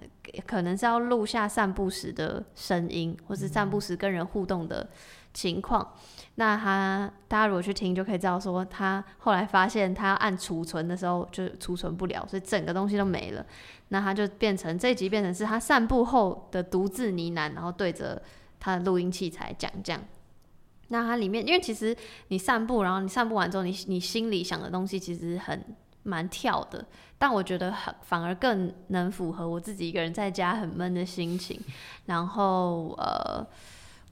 [0.46, 4.88] 可能是要录下散步时的声音，或是散步时跟人互动的
[5.32, 5.94] 情况。
[6.36, 13.44] 那他大家如果去听，就可以知道说，他后来发现他按储存的时候就储存不了，所以整个东西都没了。
[13.88, 18.22] 那他就变成这一集变成是他散步后的独自呢喃，然后对着
[18.60, 20.02] 他的录音器材讲这样。
[20.88, 21.94] 那它里面，因为其实
[22.28, 25.62] 你散步，然后你散步完之后，你你心里想的东西其实很
[26.02, 26.84] 蛮跳的，
[27.18, 31.60] 但我觉得很反而更能符合我自己一个人在家很闷的心情。
[32.06, 33.46] 然后呃，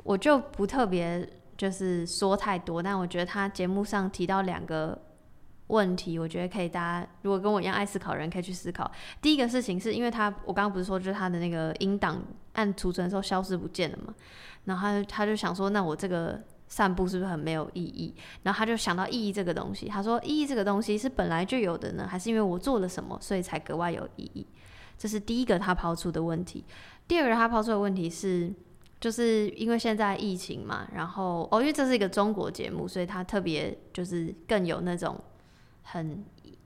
[0.03, 4.99] 我就不特别就是说太多，但我觉得他节目上提到两个
[5.68, 8.91] 问题，我觉得可以大家如果跟我一样爱思考的人可以去思考。
[9.22, 12.22] 第一个事情是因为他，我刚刚不是说就是他的那个音档
[12.53, 14.14] 按储存的时候消失不见了嘛，
[14.64, 18.14] 然后他就他就想说，那我这个散步是不是很没有意义？
[18.43, 24.47] 然后他就想到意义这个东西，他说意义这个东西是本来就有的呢，还是因为我做了什么，所以才格外有意义？
[24.99, 26.64] 这是第一个他抛出的问题。
[27.07, 28.53] 第二个他抛出的问题是，
[28.99, 35.17] 就是因为现在疫情嘛，然后哦，因为这是一个中国节目，所以他特别就是更有那种
[35.83, 36.25] 很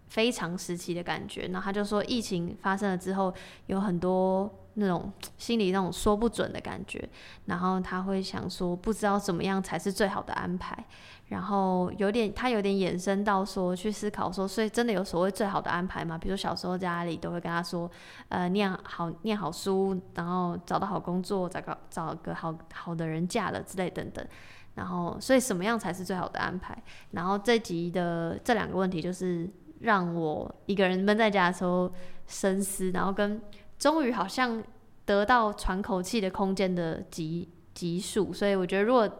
[0.08, 1.48] 非常时期的感觉。
[1.48, 3.34] 然后他就说，疫情发生了之后，
[3.66, 7.08] 有很多那种心里那种说不准的感觉，
[7.46, 10.84] 然后他会想说，不知道怎么样才是最好的安排。
[11.28, 16.18] 然后有点，他有点衍生到说，去思考说，所以真的有所谓最好的安排吗？
[16.18, 17.88] 比如小时候家里都会跟他说，
[18.28, 24.26] 呃，念好念好书，然后找到好工作，找个找个好好的人嫁了之类等等。
[24.74, 26.76] 然后，所以什么样才是最好的安排？
[27.12, 29.48] 然后这集的这两个问题，就是
[29.80, 31.92] 让我一个人闷在家的时候
[32.26, 33.40] 深思，然后跟
[33.80, 34.62] 终于好像
[35.04, 38.32] 得到喘口气的空间的集集数。
[38.32, 39.10] 所以我觉得，如果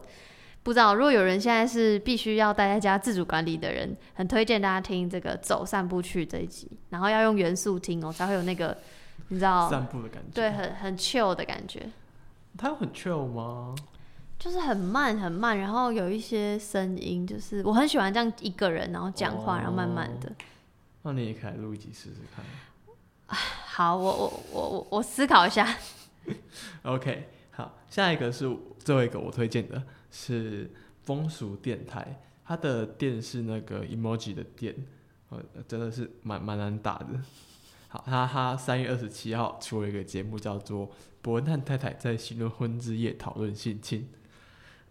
[0.63, 8.77] 不知道，如果有人现在是必须要待在家自主管理的人，很推荐大家听这个走散步去这一集，然后要用元素听哦，才会有那个
[9.29, 10.29] 你知道，散步的感觉。
[10.33, 11.89] 对，很很 chill 的感觉，
[12.57, 13.73] 它有很 chill 吗？
[14.37, 20.31] 就是很慢很慢，然后有一些声音，就是我很喜欢这样一个人然后讲话，然后慢慢的。
[21.01, 22.45] 那你也可以来录一集试试看。
[23.81, 25.67] 好，我我我我我思考一下。
[26.83, 30.69] OK，好，下一个是最后一个我推荐的是
[31.01, 34.75] 风俗电台，它的店是那个 emoji 的店，
[35.29, 37.07] 呃，真的是蛮蛮难打的。
[37.87, 40.87] 好，他他三月二十七号出了一个节目，叫做
[41.23, 44.01] 《伯恩和太太在新婚婚之夜讨论性侵》。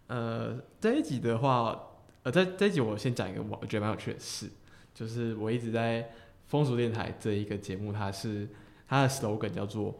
[0.07, 1.81] 呃，这一集的话，
[2.23, 4.49] 呃，在这一集我先讲一个我我觉得蛮有趣的事，
[4.93, 6.09] 就是我一直在
[6.47, 8.49] 风俗电台这一个节目，它是
[8.91, 9.95] 它的 slogan 叫做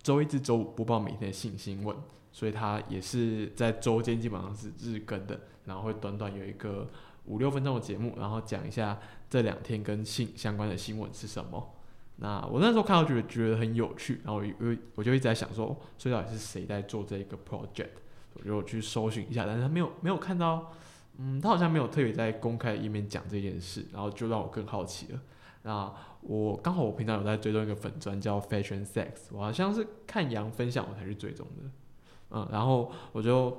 [0.00, 1.96] 周一至周五播报每天的性新闻，
[2.30, 6.88] 所以它也是在周间基本上是日更的，然后会短短有一个
[7.24, 8.96] 五六分钟的节目，然后讲一下
[9.28, 11.74] 这两天跟性相关的新闻是什么。
[12.18, 17.88] 那我那时候看到觉得觉得很有趣，然后我我就一直在想说，所以到底是谁在做这个 project？
[18.34, 20.70] 我就去搜寻一下，但是他没有没有看到，
[21.16, 25.20] 嗯，他好像没有特别在公开的页面讲这件事，然后就让我更好奇了。
[25.62, 31.70] 那我刚好我平常有在追踪一个粉专叫 Fashion Sex，我好像是看杨分享我才去追踪的，
[32.30, 33.58] 嗯，然后我就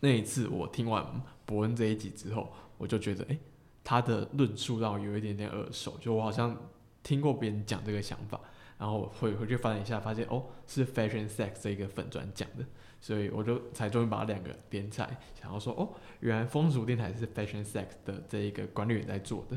[0.00, 1.04] 那一次我听完
[1.44, 3.38] 伯恩这一集之后，我就觉得，诶，
[3.82, 6.56] 他的论述让我有一点点耳熟，就我好像
[7.02, 8.40] 听过别人讲这个想法。
[8.76, 12.64] 然后我回回去翻了一下，发现哦是 Fashion Sex 这一个粉专讲的，
[13.00, 19.56] 所以我就才终于把两个连起来，想要说哦，原来风俗电台是 Fashion Sex 的这一个管理员在做的。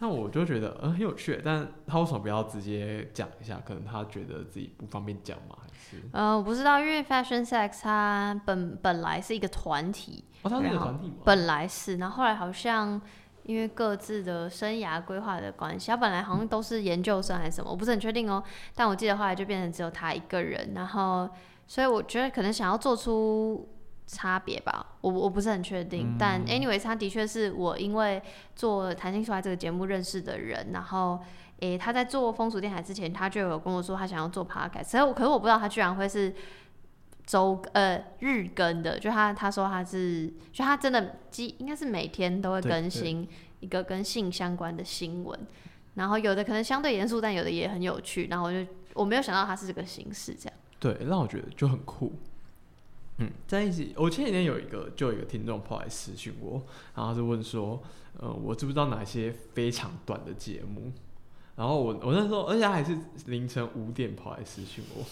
[0.00, 3.60] 那我就觉得嗯很有趣，但他为什么不要直接讲一下？
[3.64, 6.02] 可能他觉得自己不方便讲嘛，还是？
[6.12, 11.14] 呃，我不知道，因为 Fashion Sex 它本本来是一个团体，哦，他是一个团体吗？
[11.24, 13.00] 本来是，然后后来好像
[13.44, 18.42] 因为各自的生涯规划的关系，他本来好像都是研究生还是什么，我不是很确定哦。
[18.74, 21.28] 但我记得后来就变成只有他一个人，然后
[21.66, 23.68] 所以我觉得可能想要做出
[24.06, 26.16] 差别吧，我我不是很确定。
[26.18, 28.22] 但 anyways，他的确是我因为
[28.54, 31.20] 做《谈性出来》这个节目认识的人，然后。
[31.60, 36.34] 诶，他在做风俗电台之前，他就有跟我说他想要做 podcast，所以我可是我不知道他居然会是
[37.24, 43.26] 周呃日更的，就他他说他是，就他真的基应该是每天都会更新
[43.60, 45.38] 一个跟性相关的新闻，
[45.94, 50.58] 然后有的可能相对严肃，但有的也很有趣，然后我就我没有想到他是这个形式这样。
[50.80, 52.12] 对，让我觉得就很酷。
[53.18, 56.60] 嗯，在一起，我前几天有一个就有一个听众跑来私讯我，
[56.94, 57.80] 然后他就问说，
[58.18, 60.92] 呃，我知不知道哪些非常短的节目？
[61.56, 65.04] 然后我我那时候，而且他还是凌晨五点跑来私讯我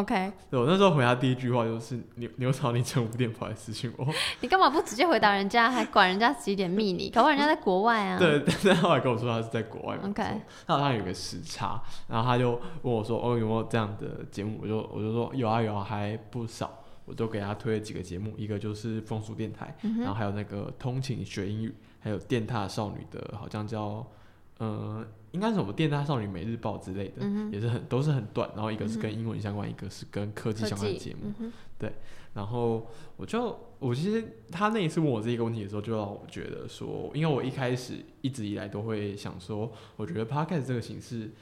[0.00, 4.04] ，OK，对我那时候回答第一句话就是你你为什么凌晨五点跑来私信我？
[4.42, 7.10] 你干嘛不直接回答人家，还管人家几点密你？
[7.10, 8.18] 搞不好人家在国外啊。
[8.18, 10.24] 对， 但是他后来跟我说他是在国外嘛 OK
[10.66, 12.50] 他好像有个时差，然后他就
[12.82, 16.79] 问我说：“哦，有没有这样的节目？”我就我就说有啊有啊，还不少。
[17.10, 24.06] 我都给他推了几个节目，一个就是风俗电台，嗯然后还有那个通勤学英语，还有电踏少女的，好像叫
[24.58, 28.48] 呃，应该是我们电踏少女每日报之类的，嗯，也是很都是很短。
[28.54, 31.32] 然后一个是跟英文相关，一个是跟科技相关的节目。
[31.40, 31.92] 嗯哼，
[32.32, 32.86] 然后
[33.16, 41.32] 我就我其实他那一次问我这个问题的时候，就让我觉得说，因为我一开始一直以来都会想说，我觉得 podcast 这个形式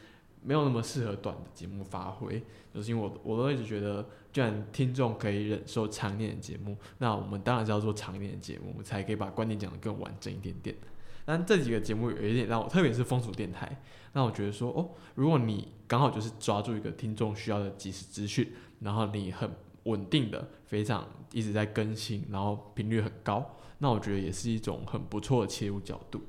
[0.42, 2.42] 没有那么适合短的节目发挥，
[2.72, 4.06] 就是因为我我都一直觉得，
[4.39, 10.76] 既然听众可以忍受长一点的节目，那我们当然是要做长一点的节目，才可以把观点讲得更完整一点点。
[11.24, 13.82] 但这几个节目有一点让我，特别是风俗电台，
[14.12, 19.51] 让我觉得说，哦，如果你刚好就是抓住一个听众需要的即时资讯，然后你很
[19.82, 23.45] 稳定的、非常一直在更新，然后频率很高，
[23.78, 26.22] 那我觉得也是一种很不错的切入角度。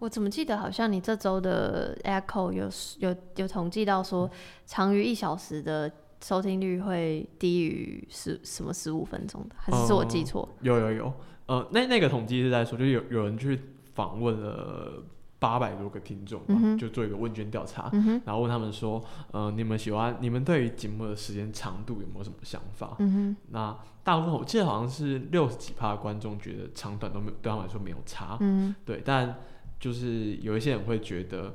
[0.00, 2.68] 我怎么记得好像你这周的 Echo 有
[2.98, 4.28] 有有统计到说，
[4.66, 5.88] 长于一小时的
[6.22, 10.48] 收听率会低于十什么十五分钟的，还是是我记错？
[10.60, 11.12] 有有有，
[11.46, 13.58] 呃，那那个统计是在说，就有有人去
[13.94, 15.02] 访问了
[15.38, 19.02] 八百多个听众嘛，嗯就做一个问卷调查，嗯，然后问他们说，
[19.32, 22.94] 呃，你们喜欢，你们对于节目的时间长度有没有什么想法？
[23.00, 29.36] 嗯那大部分我记得好像是六十几趴的观众觉得长短都没有对他们来说没有差，嗯对，但
[29.80, 31.52] 就是有一些人会觉得，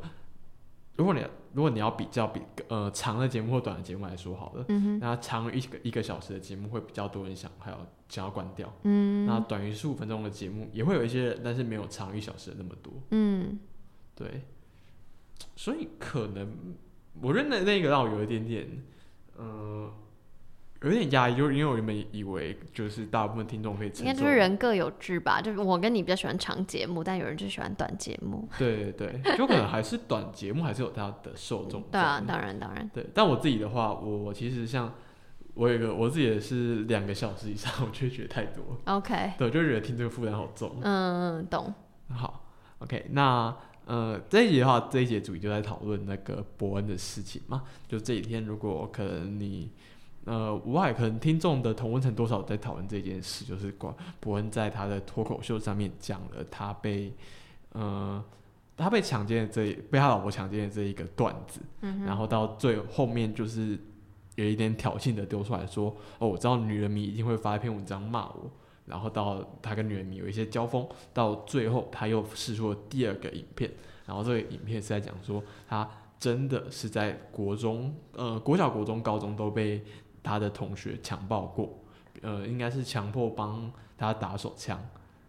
[0.97, 1.21] 如果你
[1.57, 13.57] 如果你要比较比呃长的节目或短的节目来说好了，嗯，那长于一个一个小时的节目会比较多人想还要想要关掉，嗯，那短于十五分钟的节目也会有一些人，但是没有长于一小时的那么多，嗯，
[14.13, 14.43] 对，
[15.55, 16.47] 所以可能
[17.19, 18.67] 我认为那个让我有一点点，
[19.35, 19.91] 呃。
[20.83, 25.41] 有点压抑，就是因为我原本以为就是大部分听众可以承受应该就是人各有志吧。
[25.41, 28.47] 就是我跟你比较喜欢长节目，但有人就喜欢短节目。
[28.59, 31.87] 对对对，就可能还是短节目还是有它的受众在。
[31.93, 34.93] 对啊，当然当然，对，但我自己的话，我我其实像
[35.55, 38.63] 我有一个我自己也是两个小时以上，我就会觉得太多。
[38.85, 40.77] OK，对，我就觉得听这个负担好重。
[40.81, 41.73] 嗯，懂。
[42.09, 42.45] 好
[42.77, 43.55] ，OK，那
[43.85, 47.63] 呃这一集的话，这一节主题就在讨论那个伯恩的事情嘛。
[47.87, 49.71] 就这几天，如果可能你
[50.27, 57.11] 呃无外可能听众的同温层多少在讨论这件事，就是关伯恩在他的脱口秀上面讲了他被
[57.71, 58.23] 呃
[58.75, 61.61] 他被强奸的这一被他老婆强奸的这一个段子。
[61.81, 63.79] 嗯哼，然后到最后面就是
[64.35, 68.51] 有一点挑衅的丢出来说，哦，我知道女人迷一定会发一篇文章骂我，
[68.85, 73.71] 然后到他跟女人迷有一些交锋，到最后他又试出了第二个影片，
[74.05, 79.83] 然后这个影片是在讲说他真的是在国中，呃，国小、国中、高中都被
[80.27, 81.69] 他的同学强暴过，
[82.21, 84.77] 呃，应该是强迫帮他打手枪，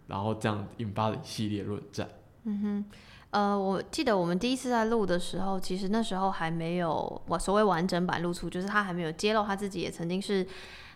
[0.08, 2.08] 然后这样引发了一系列论战。
[2.44, 2.84] 嗯哼，
[3.30, 10.46] 呃，我记得我们第一次在录的时候，其实那时候还没有我所谓完整版露出，就是他还没有揭露他自己也曾经是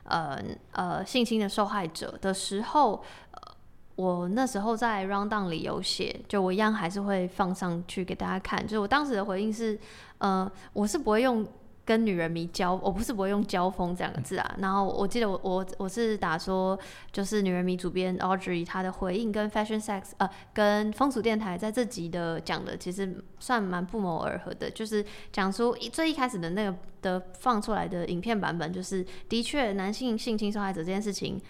[0.04, 0.42] 呃
[0.72, 3.54] 呃性侵的受害者的时候，呃，
[3.96, 8.62] 我那时候在 round down 里有写，就我一样还是会放上去给大家看。
[8.62, 9.78] 就是我当时的回应是，
[10.18, 11.46] 呃，我是不会用
[11.84, 14.54] 跟女人迷交，我不是不会用交锋这两个字啊。
[14.58, 16.78] 然后我记得我我我是打说，
[17.10, 24.70] 就是女人迷主编 Audrey 她的回应跟 Fashion Sex 呃跟风俗电台在这集的讲的，其实算蛮不谋而合的。
[24.70, 31.40] 就是讲出最一开始的那个的放出来的影片版本，就是的确男性性侵受害者这件事情，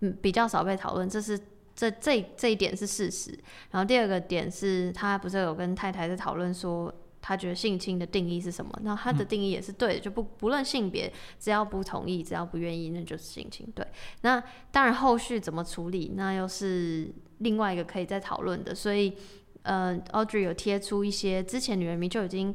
[0.00, 1.40] 嗯比较少被讨论，这是
[1.74, 3.30] 这这这一点是事实。
[3.70, 6.92] 然后第二个点是他不是有跟太太在讨论说。
[7.24, 8.76] 他觉得性侵的定义是什么？
[8.82, 13.64] 那他的定义也是对的，就不不论性别，只要不同意，只要不愿意，那就是性侵。
[13.76, 13.86] 对，
[14.22, 14.42] 那
[14.72, 18.74] 当然后续怎么处理，那又是另外一个可以再讨论的。
[18.74, 19.16] 所以，
[19.62, 22.52] 呃，Audrey 有贴出一些之前女人迷就已经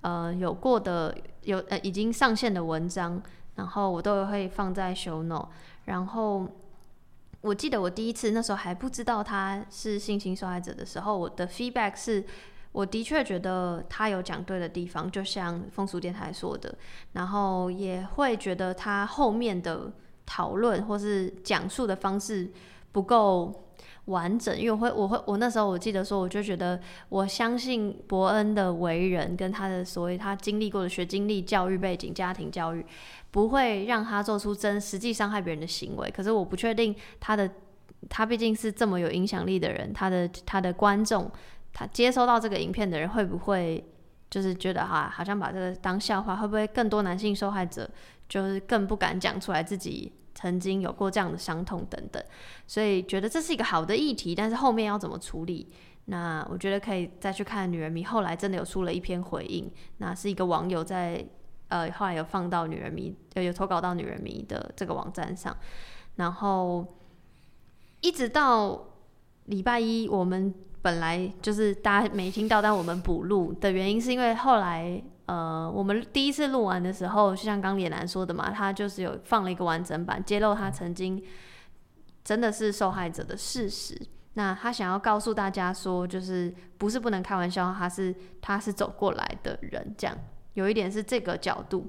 [0.00, 3.22] 呃有过的有呃已经上线的文章，
[3.54, 5.48] 然后我都会放在 show note。
[5.84, 6.44] 然后
[7.40, 12.24] 我记得我第一次那时候还不知道他是性侵受害者的时候，我的 feedback 是。
[12.72, 16.72] 我的确觉得他有讲对的地方，就像风俗电台说的，
[17.12, 19.90] 然后也会觉得他后面的
[20.26, 22.50] 讨论或是讲述的方式
[22.92, 23.64] 不够
[24.04, 32.84] 完整，因为我会我会我那时候我记得说，我就觉得我相信伯恩的为人跟他的所谓他经历过的学经历、教育背景、家庭教育，
[33.30, 36.10] 不会让他做出真实际伤害别人的行为。
[36.10, 37.50] 可是我不确定他的
[38.08, 41.30] 他毕竟是这么有影响力的人，他的他的观众。
[41.78, 43.88] 他接收到这个影片的人会不会
[44.28, 46.34] 就是觉得哈，好像把这个当笑话？
[46.34, 47.88] 会不会更多男性受害者
[48.28, 52.20] 就是更不敢讲出来自己曾经有过这样的伤痛等等？
[52.66, 55.68] 所以觉得这是一个好的议题，但是后面要怎么处理？
[56.06, 61.24] 那我觉得可以再去看女人迷后来真的有出了一篇回应，那是一个网友在
[61.68, 65.56] 呃后来有放到女人迷呃有投稿到女人迷的这个网站上，
[66.16, 66.84] 然后
[68.00, 68.84] 一直到
[69.48, 70.54] 礼拜一我们。
[70.80, 81.20] 本来就是大家没听到，但我们补录的原因是因为后来，呃，我们第一次录完的时候，就像刚脸男说的嘛，他就是有放了一个完整版，揭露他曾经
[82.22, 84.00] 真的是受害者的事实。
[84.34, 90.16] 那他想要告诉大家说，就是不是不能开玩笑，他是他是走过来的人，这样
[90.54, 91.88] 有一点是这个角度。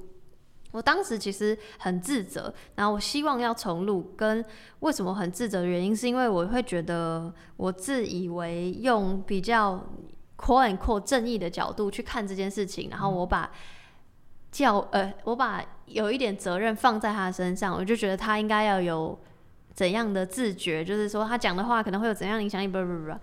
[0.71, 4.13] 我当时其实很自责，然后我希望要重录。
[4.15, 4.43] 跟
[4.81, 9.83] 为什么很自责的原因，是因为我会觉得我自以为用比较
[10.37, 13.51] “quote unquote” 正义的角度去看这件事情，然后我把
[14.51, 19.17] 教呃，我把有一点责任放在他身上，我就觉得他应该要有
[19.73, 23.19] 怎样的自觉，就是说他讲的话可能会有怎样影响力，不不不不。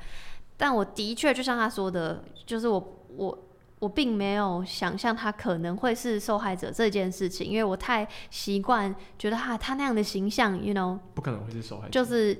[0.56, 3.45] 但我的确就像他说的，就是我我。
[3.86, 12.36] 我并没有想象他可能会是受害者这件事情，因为我太习惯觉得哈他那样的形象，you know，不可能会是受害者，就是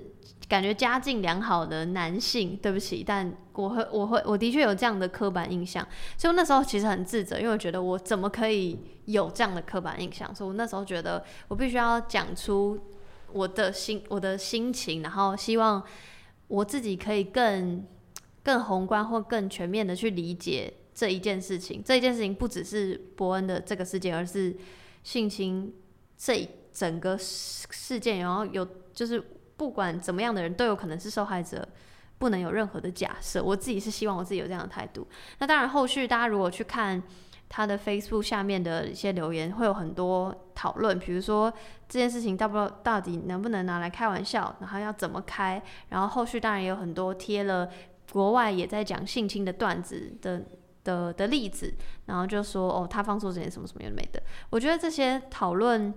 [0.49, 2.59] 感觉家境良好的男性。
[2.61, 5.87] 对不起，但我会我会我的确有这样的刻板印象，
[6.19, 10.35] 所以我那时候其实很自责，因为我觉得我怎么可以有这样的刻板印象？
[10.35, 12.77] 所以我那时候觉得我必须要讲出
[13.33, 15.81] 我的心我的心情，然后希望
[16.49, 17.87] 我自己可以更
[18.43, 20.73] 更宏观或更全面的去理解。
[20.97, 24.57] 这一件事情，这一件事情不只是伯恩的这个事件，而是
[25.03, 25.75] 性侵
[26.17, 29.23] 这整个事件，然后有就是
[29.59, 31.69] 不管怎么样的人都有可能是受害者，
[32.17, 33.45] 不能有任何的假设。
[33.45, 35.07] 我自己是希望我自己有这样的态度。
[35.39, 37.03] 那当然，后续大家如果去看
[37.47, 41.53] 他的 Facebook 下面的一些留言，会有很多讨论，比如说
[41.87, 47.69] 这件事情到不到底能不能拿来开玩笑，然后要怎么开，然后后续当然也有很多贴了
[48.11, 50.43] 国外也在讲性侵的段子的。
[50.87, 51.75] 的的例子，
[52.07, 54.23] 然后就说哦，他放错这些什么什么有没的。
[54.51, 55.93] 我觉得这些讨论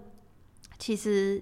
[0.79, 1.41] 其实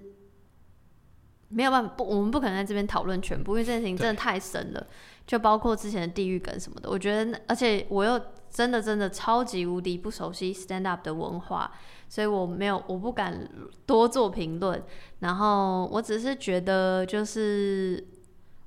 [1.48, 4.86] 没有办法，不，我们不可能在这边讨论全部，因为这件事情真的太深了，
[5.26, 6.90] 就包括之前的地狱梗什么的。
[6.90, 8.20] 我觉得，而且我又
[8.50, 11.72] 真的真的超级无敌不熟悉 stand up 的文化，
[12.08, 13.48] 所以我没有，我不敢
[13.86, 14.82] 多做评论。
[15.20, 18.06] 然后我只是觉得，就是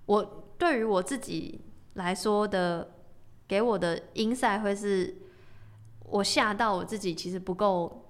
[0.07, 1.61] 我对于我自己
[1.93, 2.95] 来说的。
[3.51, 5.13] 给我的 insight 会是，
[6.05, 8.05] 我吓到我自己，其实不够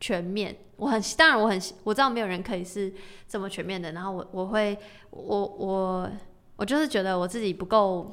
[0.00, 0.56] 全面。
[0.76, 2.90] 我很当然我很我知道没有人可以是
[3.28, 3.92] 这么全面的。
[3.92, 4.78] 然后我我会
[5.10, 6.10] 我我
[6.56, 8.10] 我就是觉得我自己不够。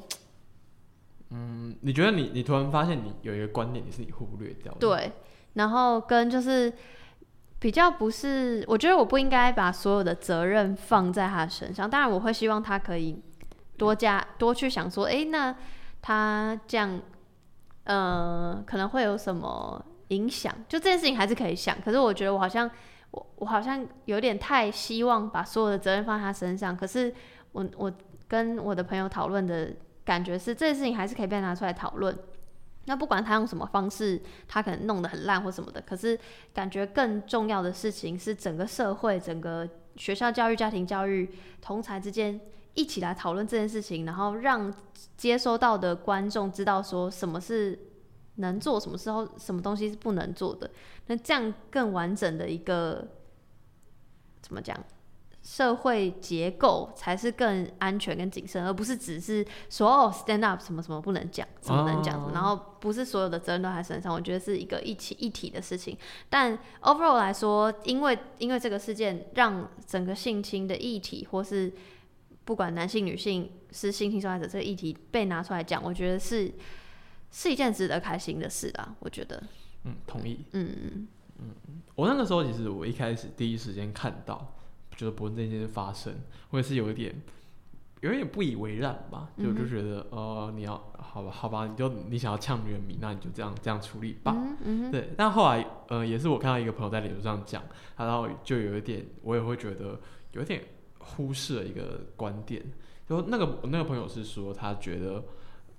[1.30, 4.70] 嗯，你觉得你你突然发现你有一个观点，你是你忽略掉？
[4.78, 5.12] 对，
[5.54, 6.70] 然后跟就是
[7.58, 11.88] 比较不是，我觉得我不应该把所有的责任放在他身上。
[11.88, 13.22] 当然我会希望他可以
[13.78, 15.56] 多加多去想说，哎，那。
[16.02, 17.00] 他这样，
[17.84, 20.54] 呃，可能会有什么影响？
[20.68, 22.70] 就这件事情还是可以想，可是我觉得我好像，
[23.10, 26.76] 我我好像有点太希望把所有的责任放在他身上。
[26.76, 27.12] 可是
[27.52, 27.92] 我我
[28.26, 29.72] 跟我的朋友讨论的
[30.04, 32.16] 感觉是，这件事情还是可以被拿出来讨论。
[32.86, 36.18] 那不管他用什么方式，他可能弄得很烂或什么的，可是
[36.54, 41.30] 感觉更重要的事情是整个社会、整个学校教育、家庭教育、
[41.60, 42.40] 同才之间
[42.74, 44.72] 一起来讨论这件事情，然后让
[45.16, 47.78] 接收到的观众知道说什么是
[48.36, 50.70] 能做，什么时候什么东西是不能做的。
[51.06, 53.08] 那这样更完整的一个
[54.40, 54.76] 怎么讲？
[55.42, 64.12] 社会结构才是更安全跟谨慎，而不是只是说哦 stand up 什么什么不能讲，什么能讲，然后不是所有的责任都在身上。
[64.12, 65.96] 我觉得是一个一起一体的事情。
[66.28, 71.72] 但 overall 来说，因为因为这个事件让整个性侵的议题，或是
[72.50, 76.50] 不管男性女性是性侵受害者这个议题被拿出来讲，我觉得是
[77.30, 78.96] 是一件值得开心的事啊。
[78.98, 79.40] 我觉得，
[79.84, 80.40] 嗯，同意。
[80.50, 84.52] 嗯嗯嗯，我那个时候其实我一开始第一时间看到。
[84.96, 86.12] 觉得不问这件事发生，
[86.50, 87.14] 我也是有一点，
[88.00, 94.34] 有一点不以为然吧，就就觉得，呃，你要好吧，好吧，你就你想要呛女人迷，那你就这样这样处理吧。
[94.36, 97.62] 嗯嗯对，但后来，呃，也是我看到一个朋友在脸书上讲，
[97.96, 100.00] 然后就有一点，我也会觉得
[100.32, 100.62] 有点
[101.00, 102.62] 忽视了一个观点，
[103.08, 105.24] 就那个那个朋友是说，他觉得，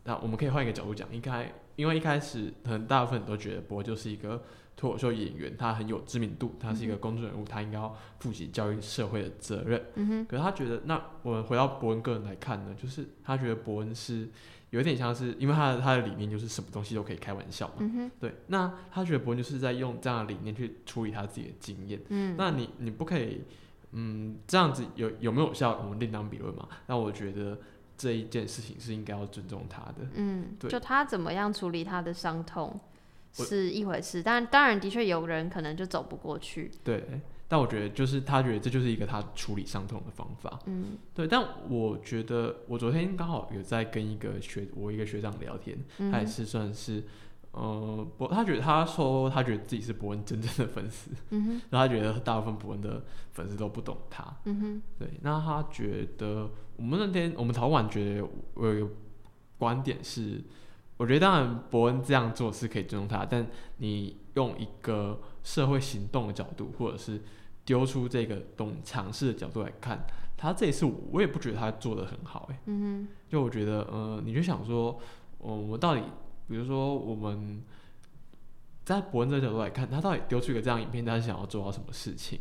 [0.03, 4.43] 那我们可以换一个角度讲，应该因为一开始可能大部分人都觉得博就是一个。
[4.73, 9.79] 脱口秀演员，他很有知名度，他是一个公众人物，他应该要负起教育社会的责任。
[9.93, 10.25] 嗯哼。
[10.25, 14.27] 可是他觉得，那我们回到伯恩个人来看呢，就是他觉得伯恩是
[14.71, 17.73] 有点像是，因为他的他的理念就是什么东西都可以开玩笑嘛。
[17.79, 18.11] 嗯哼。
[18.19, 21.99] 对，那他觉得伯恩就是在用这样的理念去处理他自己的经验。
[22.09, 22.35] 嗯。
[22.35, 23.43] 那你你不可以，
[23.91, 25.79] 嗯，这样子有有没有效？
[25.83, 26.67] 我们另当别论嘛。
[26.87, 27.57] 那我觉得
[27.97, 30.07] 这一件事情是应该要尊重他的。
[30.15, 30.55] 嗯。
[30.59, 30.69] 对。
[30.69, 32.79] 就他怎么样处理他的伤痛？
[33.33, 36.69] 是一回事，但当然的确有人可能就走不过去。
[36.83, 40.59] 对，但我觉得就是他觉得这就是一个他处理伤痛的方法。
[40.65, 45.77] 嗯，对，但我觉得我昨天刚好有在跟一个学我一个学长聊天，
[46.11, 47.01] 他也是算是
[47.51, 58.89] 呃，博他觉得他说他觉得自己是伯恩真正的粉丝，嗯哼，然后他觉得大部分伯恩的粉丝都不懂他，嗯哼，对，那他觉得我们那天我们讨论完，觉得我有一个
[59.57, 60.43] 观点是。
[60.97, 63.47] 我觉得当然，伯恩这样做是可以尊重他，但
[63.77, 67.19] 你用一个社会行动的角度，或者是
[67.65, 70.05] 丢出这个懂尝试的角度来看，
[70.37, 74.99] 他这一次我也不觉得他做的很好，哎，嗯哼，就我觉得，呃，你就想说，
[75.39, 76.03] 我我到底，
[76.47, 77.63] 比如说我们
[78.83, 82.39] 在博恩这角度来看，他到底丢出一个这样影片，他是想要做到什么事情？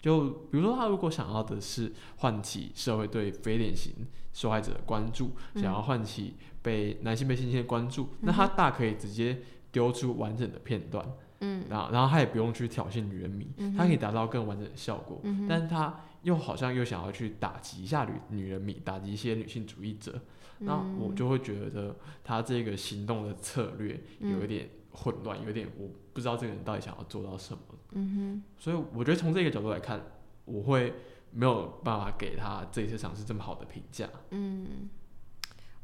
[0.00, 3.92] 就比如说，他如果想要的是唤起社会对非典型
[4.34, 9.42] 受害者的关注，想要唤起被男性被性侵的关注，那他大可以直接
[9.72, 11.06] 丢出完整的片段，
[11.44, 20.18] 嗯，然后然后他也不用去挑衅女人迷，他可以达到更完整的效果，嗯，但是他又好像又想要去打击一下女女人迷，打击一些女性主义者，
[20.60, 27.60] 那我就会觉得他这个行动的策略有一点混乱，有点我不知道这个人到底想要做到什么。
[27.92, 30.00] 嗯哼，所以我觉得从这个角度来看，
[30.46, 30.94] 我会
[31.30, 34.08] 没有办法给他这一次尝试这么好的评价。
[34.30, 34.88] 嗯，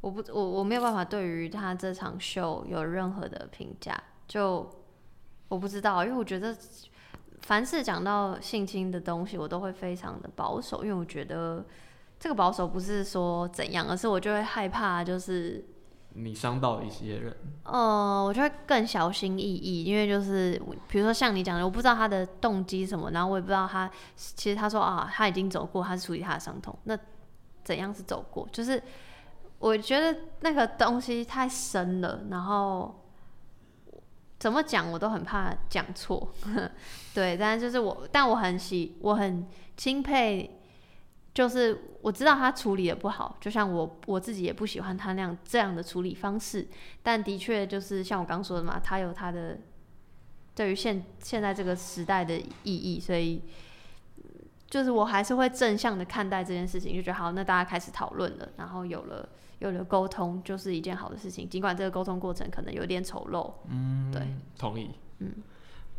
[0.00, 4.02] 我不，我我没有办法对于他这场秀有任何的评价。
[4.26, 4.70] 就
[5.50, 6.56] 我不知道，因为我觉得
[7.40, 11.62] 凡是讲到性侵的东西，我都会非常的保守，因为我觉得
[12.18, 15.62] 这个保守不是说怎样，而是我就会害怕，就是。
[16.12, 26.98] 你伤到一些人，呃，我就会更小心翼翼，因为就是比如说像你讲的，我不知道他的动机什么，然后我也不知道他其实他说啊，他已经走过，他是处理他的伤痛，那
[27.62, 28.44] 怎样是走过？
[28.50, 28.82] 就是
[29.60, 32.99] 我觉得那个东西太深了，然后
[34.40, 36.32] 怎么讲我都很怕讲错，
[37.14, 40.56] 对，但是就是我，但我很喜，我很钦佩。
[41.32, 46.66] 就是我知道他处理的不好，就像我我自己也不喜欢他那样这样的处理方式。
[47.04, 49.56] 但的确就是像我刚说的嘛，他有他的
[50.56, 53.42] 对于现现在这个时代的意义，所以
[54.68, 59.28] 就是我还是会正向的看待这件事情，就觉得好，那大家开始讨论了，然后有了
[59.60, 61.48] 有了沟通，就是一件好的事情。
[61.48, 64.22] 尽管这个沟通过程可能有点丑陋，嗯，对，
[64.58, 64.90] 同意，
[65.20, 65.32] 嗯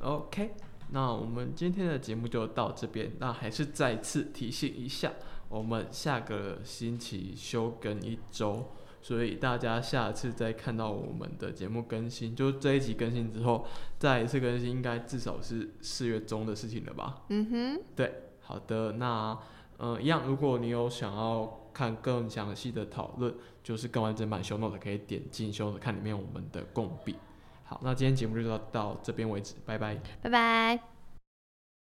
[0.01, 0.53] ，OK。
[0.93, 3.13] 那我们今天的节目就到这边。
[3.19, 5.13] 那还是再次提醒一下，
[5.47, 13.65] 我们下个星期休更一周，所以大家下次再看到我们的节目更新，就这一集更新之后，
[13.97, 17.21] 再一次更新，应该至少是四月中的事情了吧？
[17.29, 18.93] 嗯哼，对，好的。
[18.93, 19.37] 那
[19.77, 27.15] 嗯，一样，如果你有想要看更详细的讨论，就是更完整版 show note，可以点进修 note 看里面我们的共笔。
[27.63, 30.90] 好，那今天节目就到到这边为止，拜拜，拜拜。